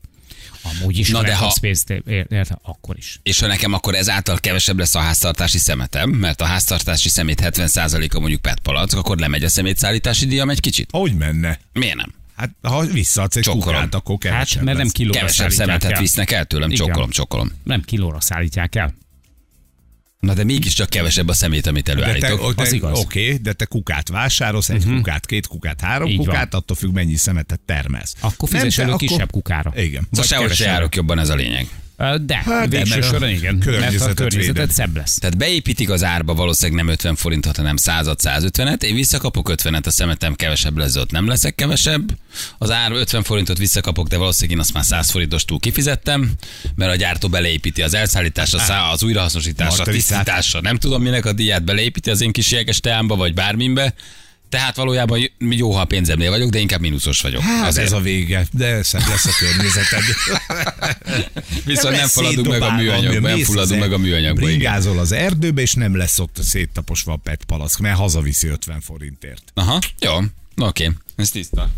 Amúgy 0.62 0.98
is, 0.98 1.08
Na 1.10 1.22
de 1.22 1.34
ha- 1.36 1.56
pénzt, 1.60 1.90
ér- 1.90 2.26
érte, 2.30 2.58
akkor 2.62 2.96
is. 2.96 3.20
És 3.22 3.40
ha 3.40 3.46
nekem 3.46 3.72
akkor 3.72 3.94
ezáltal 3.94 4.38
kevesebb 4.40 4.78
lesz 4.78 4.94
a 4.94 4.98
háztartási 4.98 5.58
szemetem, 5.58 6.10
mert 6.10 6.40
a 6.40 6.44
háztartási 6.44 7.08
szemét 7.08 7.40
70%-a 7.44 8.18
mondjuk 8.18 8.40
PET 8.40 8.58
palack, 8.60 8.94
akkor 8.96 9.18
lemegy 9.18 9.44
a 9.44 9.48
szemétszállítási 9.48 10.26
díjam 10.26 10.50
egy 10.50 10.60
kicsit. 10.60 10.88
Hogy 10.92 11.14
menne? 11.14 11.58
Miért 11.72 11.96
nem? 11.96 12.14
Hát 12.36 12.50
ha 12.62 12.84
visszaadsz 12.86 13.36
egy 13.36 13.46
kukát, 13.46 13.94
akkor 13.94 14.18
kevesebb 14.18 14.56
Hát, 14.56 14.64
mert 14.64 14.78
nem 14.78 14.88
kilóra 14.88 15.18
Kevesebb 15.18 15.50
szemetet 15.50 15.90
el. 15.92 16.00
visznek 16.00 16.30
el 16.30 16.44
tőlem, 16.44 16.70
Igen. 16.70 16.84
csokkolom, 16.86 17.10
csokkolom. 17.10 17.52
Nem 17.64 17.82
kilóra 17.82 18.20
szállítják 18.20 18.74
el. 18.74 18.94
Na 20.26 20.34
de 20.34 20.44
mégiscsak 20.44 20.88
kevesebb 20.90 21.28
a 21.28 21.32
szemét, 21.32 21.66
amit 21.66 21.84
De 21.84 21.92
te, 21.94 22.00
előállítok. 22.00 22.54
te, 22.54 22.62
az 22.62 22.72
igaz. 22.72 22.98
Oké, 22.98 23.34
de 23.36 23.52
te 23.52 23.64
kukát 23.64 24.08
vásárolsz, 24.08 24.68
egy 24.68 24.84
kukát, 24.84 25.26
két 25.26 25.46
kukát, 25.46 25.80
három 25.80 26.08
Így 26.08 26.16
van. 26.16 26.26
kukát, 26.26 26.54
attól 26.54 26.76
függ 26.76 26.92
mennyi 26.94 27.16
szemetet 27.16 27.60
termelsz. 27.60 28.14
Akkor 28.20 28.48
fizes 28.48 28.78
elő 28.78 28.88
akkor- 28.92 29.08
kisebb 29.08 29.30
kukára. 29.30 29.72
Igen. 29.76 30.06
Szóval 30.10 30.26
sehogy 30.26 30.54
se 30.54 30.64
járok 30.64 30.94
jobban, 30.94 31.18
ez 31.18 31.28
a 31.28 31.34
lényeg. 31.34 31.66
De, 31.96 32.42
Hát 32.44 32.68
de, 32.68 32.76
végső 32.76 32.98
mert 32.98 33.04
a 33.04 33.14
soron 33.14 33.28
igen, 33.28 33.54
mert 33.54 33.66
a 33.66 33.70
környezetet 33.70 34.14
környezetet 34.14 34.70
szebb 34.70 34.96
lesz. 34.96 35.14
Tehát 35.14 35.36
beépítik 35.36 35.90
az 35.90 36.04
árba 36.04 36.34
valószínűleg 36.34 36.84
nem 36.84 36.92
50 36.92 37.16
forintot, 37.16 37.56
hanem 37.56 37.76
100 37.76 38.06
150-et, 38.08 38.82
én 38.82 38.94
visszakapok 38.94 39.50
50-et, 39.52 39.86
a 39.86 39.90
szemetem 39.90 40.34
kevesebb 40.34 40.76
lesz, 40.76 40.96
ott 40.96 41.10
nem 41.10 41.26
leszek 41.26 41.54
kevesebb. 41.54 42.18
Az 42.58 42.70
ár 42.70 42.92
50 42.92 43.22
forintot 43.22 43.58
visszakapok, 43.58 44.08
de 44.08 44.16
valószínűleg 44.16 44.56
én 44.56 44.62
azt 44.62 44.72
már 44.72 44.84
100 44.84 45.10
forintos 45.10 45.44
túl 45.44 45.58
kifizettem, 45.58 46.32
mert 46.74 46.92
a 46.92 46.96
gyártó 46.96 47.28
beleépíti 47.28 47.82
az 47.82 47.94
elszállításra, 47.94 48.58
szá- 48.58 48.92
az 48.92 49.02
újrahasznosításra, 49.02 49.84
Matricát. 49.84 50.18
tisztításra, 50.18 50.60
nem 50.60 50.76
tudom 50.76 51.02
minek 51.02 51.24
a 51.24 51.32
díját 51.32 51.64
beleépíti 51.64 52.10
az 52.10 52.20
én 52.20 52.32
kis 52.32 52.54
teámba, 52.80 53.16
vagy 53.16 53.34
bármimbe. 53.34 53.94
Tehát 54.48 54.76
valójában 54.76 55.30
jó, 55.38 55.72
ha 55.72 55.80
a 55.80 55.84
pénzemnél 55.84 56.30
vagyok, 56.30 56.50
de 56.50 56.58
inkább 56.58 56.80
mínuszos 56.80 57.20
vagyok. 57.20 57.42
Hát 57.42 57.66
Azért. 57.66 57.86
ez 57.86 57.92
a 57.92 58.00
vége, 58.00 58.46
de 58.52 58.82
szebb 58.82 59.06
lesz 59.08 59.24
a 59.24 59.30
környezeted. 59.38 60.02
Viszont 61.64 61.94
nem 61.94 62.00
lesz 62.02 62.12
fulladunk 62.12 62.48
meg 62.48 62.62
a 62.62 62.70
műanyagba, 62.70 63.28
nem 63.28 63.38
fulladunk 63.38 63.80
meg 63.80 63.92
a 63.92 63.98
műanyagba. 63.98 64.40
igen. 64.40 64.58
Bringázol 64.58 64.98
az 64.98 65.12
erdőbe, 65.12 65.60
és 65.62 65.74
nem 65.74 65.96
lesz 65.96 66.18
ott 66.18 66.38
széttaposva 66.42 67.12
a 67.12 67.16
PET 67.16 67.44
palack, 67.44 67.78
mert 67.78 67.96
hazaviszi 67.96 68.48
50 68.48 68.80
forintért. 68.80 69.42
Aha, 69.54 69.78
jó, 69.98 70.12
oké, 70.56 70.90
ez 71.16 71.30
tiszta. 71.30 71.70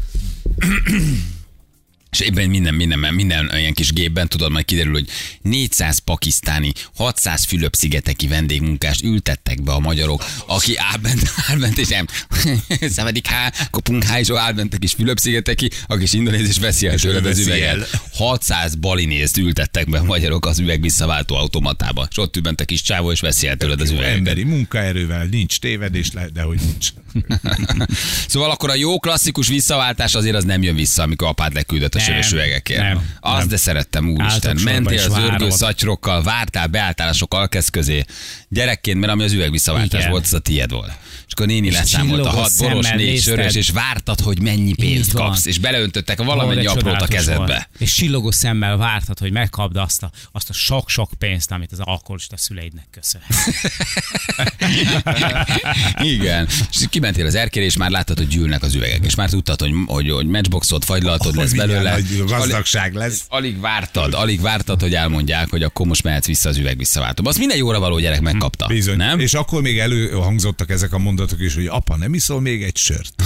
És 2.11 2.21
ebben 2.21 2.49
minden, 2.49 2.75
minden, 2.75 3.15
minden 3.15 3.51
ilyen 3.57 3.75
kis 3.75 3.93
gépben 3.93 4.29
tudod, 4.29 4.51
majd 4.51 4.65
kiderül, 4.65 4.93
hogy 4.93 5.09
400 5.43 5.99
pakisztáni, 5.99 6.73
600 6.97 7.45
Fülöp-szigeteki 7.45 8.29
vendégmunkást 8.29 9.03
ültettek 9.03 9.63
be 9.63 9.73
a 9.73 9.79
magyarok, 9.79 10.25
aki 10.47 10.77
álbent, 10.77 11.31
álbent 11.51 11.79
és 11.79 11.89
nem. 11.89 12.07
Szabadik 12.97 13.27
há, 13.27 13.53
kopunk 13.71 14.05
há, 14.05 14.19
és 14.19 14.31
álbent 14.31 14.75
a 14.75 14.79
kis 14.79 14.93
Fülöp-szigeteki, 14.93 15.71
a 15.87 15.97
kis 15.97 16.13
indonéz, 16.13 16.49
és 16.49 16.59
veszi 16.59 16.87
el 16.87 16.99
tőled 16.99 17.27
az 17.27 17.39
üveget. 17.39 17.69
el. 17.69 17.87
600 18.15 18.75
balinézt 18.75 19.37
ültettek 19.37 19.91
be 19.91 19.99
a 19.99 20.05
magyarok 20.05 20.47
az 20.47 20.59
üveg 20.59 20.81
visszaváltó 20.81 21.35
automatába. 21.35 22.07
És 22.11 22.19
ott 22.19 22.37
ül 22.37 22.43
bent 22.43 22.61
a 22.61 22.65
kis 22.65 22.83
csávó, 22.83 23.11
és 23.13 23.21
veszi 23.21 23.47
el 23.47 23.57
tőled 23.57 23.81
az 23.81 23.91
üveget. 23.91 24.17
emberi 24.17 24.45
munkaerővel 24.45 25.25
nincs 25.25 25.59
tévedés, 25.59 26.11
de 26.33 26.43
hogy 26.43 26.59
nincs. 26.65 26.89
Szóval 28.29 28.51
akkor 28.51 28.71
a 28.71 28.75
jó 28.75 28.99
klasszikus 28.99 29.49
visszaváltás 29.49 30.15
azért 30.15 30.37
az 30.37 30.45
nem 30.45 30.63
jön 30.63 30.75
vissza, 30.75 31.03
amikor 31.03 31.29
apád 31.29 31.55
leküldött 31.55 31.95
a 31.99 32.01
Nem, 32.01 32.07
sörös 32.11 32.33
üvegekért. 32.33 32.81
nem, 32.81 33.11
Az 33.21 33.39
nem. 33.39 33.49
de 33.49 33.57
szerettem, 33.57 34.09
úristen. 34.11 34.59
Mentél 34.65 34.99
az 34.99 35.09
várod. 35.09 35.53
szatyrokkal, 35.53 36.23
vártál, 36.23 36.67
beálltál 36.67 37.09
a 37.09 37.13
sok 37.13 37.35
alkesz 37.35 37.69
közé. 37.69 38.05
Gyerekként, 38.49 39.01
mert 39.01 39.13
ami 39.13 39.23
az 39.23 39.33
üveg 39.33 39.51
visszaváltás 39.51 40.07
volt, 40.07 40.25
az 40.25 40.33
a 40.33 40.39
tied 40.39 40.71
volt. 40.71 40.93
És 41.27 41.33
akkor 41.35 41.47
néni 41.47 41.71
leszámolta 41.71 42.23
csillogó 42.23 42.41
hat 42.41 42.51
boros, 42.59 42.91
négy 42.91 43.21
sörös, 43.23 43.55
és 43.55 43.71
vártad, 43.71 44.21
hogy 44.21 44.43
mennyi 44.43 44.75
pénzt 44.75 45.13
kapsz. 45.13 45.47
És 45.47 45.59
beleöntöttek 45.59 46.23
valamennyi 46.23 46.67
aprót 46.67 47.01
a 47.01 47.07
kezedbe. 47.07 47.45
volt. 47.47 47.69
És 47.79 47.93
csillogó 47.95 48.31
szemmel 48.31 48.77
vártad, 48.77 49.19
hogy 49.19 49.33
megkapd 49.33 49.77
azt 49.77 50.03
a, 50.03 50.11
azt 50.33 50.51
a 50.51 50.53
sok-sok 50.53 51.11
pénzt, 51.19 51.51
amit 51.51 51.73
az 51.73 51.79
alkoholista 51.81 52.37
szüleidnek 52.37 52.87
köszönhet. 52.91 53.37
Igen. 56.15 56.49
És 56.73 56.85
kimentél 56.91 57.27
az 57.27 57.35
erkére, 57.35 57.65
és 57.65 57.77
már 57.77 57.91
láttad, 57.91 58.19
hogy 58.19 58.29
gyűlnek 58.29 58.63
az 58.63 58.75
üvegek. 58.75 59.05
És 59.05 59.15
már 59.15 59.29
tudtad, 59.31 59.61
hogy, 59.61 59.73
hogy, 59.87 60.11
hogy 60.11 60.27
matchboxot, 60.27 60.85
fagylaltod 60.85 61.35
lesz 61.37 61.51
Hogy 61.51 61.59
belőle. 61.91 62.09
nagy 62.09 62.11
És 62.27 62.33
alig- 62.33 62.49
gazdagság 62.49 62.95
lesz. 62.95 63.25
Alig 63.29 63.61
vártad, 63.61 64.15
alig 64.15 64.41
vártad, 64.41 64.81
hogy 64.81 64.95
elmondják, 64.95 65.51
hogy 65.51 65.63
akkor 65.63 65.87
most 65.87 66.03
mehetsz 66.03 66.27
vissza 66.27 66.49
az 66.49 66.57
üveg 66.57 66.79
visszaváltóba. 66.79 67.29
Azt 67.29 67.39
minden 67.39 67.57
jóra 67.57 67.79
való 67.79 67.99
gyerek 67.99 68.21
megkapta. 68.21 68.67
Bizony. 68.67 68.97
Nem? 68.97 69.19
És 69.21 69.35
akkor 69.35 69.63
még 69.63 69.79
előhangzottak 69.79 70.71
ezek 70.71 70.93
a 70.93 70.99
mondatok 70.99 71.41
is, 71.41 71.55
hogy 71.55 71.67
apa, 71.67 71.97
nem 71.97 72.15
iszol 72.15 72.41
még 72.41 72.63
egy 72.63 72.77
sört? 72.77 73.23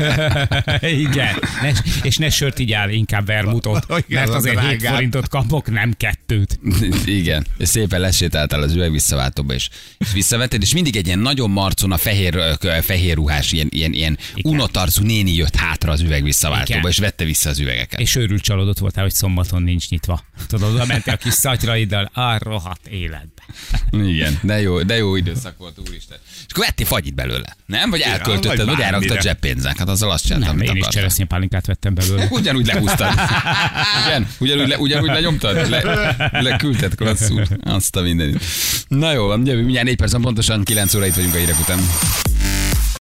Igen. 0.80 1.34
Ne, 1.62 1.70
és 2.02 2.16
ne 2.16 2.30
sört 2.30 2.58
így 2.58 2.72
áll, 2.72 2.90
inkább 2.90 3.26
vermutot. 3.26 3.86
Mert 4.08 4.28
az 4.28 4.34
azért 4.34 4.58
7 4.60 4.68
drágább. 4.78 4.94
forintot 4.94 5.28
kapok, 5.28 5.70
nem 5.70 5.92
kettőt. 5.96 6.58
Igen. 7.04 7.46
És 7.58 7.68
szépen 7.68 8.00
lesétáltál 8.00 8.62
az 8.62 8.72
üveg 8.74 8.90
visszaváltóba, 8.92 9.54
és, 9.54 9.68
és 9.98 10.12
visszavetted, 10.12 10.62
és 10.62 10.72
mindig 10.74 10.96
egy 10.96 11.06
ilyen 11.06 11.18
nagyon 11.18 11.50
marcon 11.50 11.92
a 11.92 11.96
fehér, 11.96 12.56
fehér 12.82 13.14
ruhás, 13.14 13.52
ilyen, 13.52 13.68
ilyen, 13.70 13.92
ilyen 13.92 14.18
unotarcú 14.42 15.02
néni 15.04 15.34
jött 15.34 15.56
hátra 15.56 15.92
az 15.92 16.00
üveg 16.00 16.22
visszaváltóba, 16.22 16.78
Igen. 16.78 16.90
és 16.90 16.98
vette 16.98 17.24
vissza 17.24 17.48
az 17.50 17.58
üvegeket. 17.70 18.00
És 18.00 18.16
őrült 18.16 18.42
csalódott 18.42 18.78
voltál, 18.78 19.02
hogy 19.02 19.12
szombaton 19.12 19.62
nincs 19.62 19.88
nyitva. 19.88 20.24
Tudod, 20.46 20.74
oda 20.74 20.84
mentél 20.86 21.14
a 21.14 21.16
kis 21.16 21.32
szatyraiddal, 21.32 22.10
a 22.14 22.38
rohadt 22.38 22.86
életbe. 22.86 23.42
Igen, 23.90 24.38
de 24.42 24.60
jó, 24.60 24.82
de 24.82 24.96
jó 24.96 25.16
időszak 25.16 25.58
volt, 25.58 25.78
úristen. 25.88 26.18
És 26.26 26.44
akkor 26.52 26.64
vettél 26.64 26.86
fagyit 26.86 27.14
belőle, 27.14 27.56
nem? 27.66 27.90
Vagy 27.90 28.00
elköltötted, 28.00 28.66
vagy 28.66 28.80
elraktad 28.80 29.20
zseppénzek. 29.20 29.78
Hát 29.78 29.88
azzal 29.88 30.10
azt 30.10 30.26
csináltam, 30.26 30.56
Nem, 30.56 30.60
én 30.60 30.64
is 30.64 30.70
akartál. 30.70 30.90
cseresznyépálinkát 30.92 31.66
vettem 31.66 31.94
belőle. 31.94 32.26
Ugyanúgy 32.40 32.66
lehúztad. 32.66 33.12
Igen? 34.06 34.28
Ugyanúgy, 34.38 34.68
le, 34.68 34.78
ugyanúgy 34.78 35.08
lenyomtad? 35.08 35.68
Le, 35.68 36.16
leküldted 36.30 36.94
klasszul. 36.94 37.46
Azt 37.62 37.96
a 37.96 38.00
mindenit. 38.00 38.44
Na 38.88 39.12
jó, 39.12 39.36
mindjárt 39.36 39.84
4 39.84 39.96
percen 39.96 40.20
pontosan 40.20 40.64
9 40.64 40.94
óra 40.94 41.06
itt 41.06 41.14
vagyunk 41.14 41.34
a 41.34 41.38
hírek 41.38 41.58
után. 41.60 41.78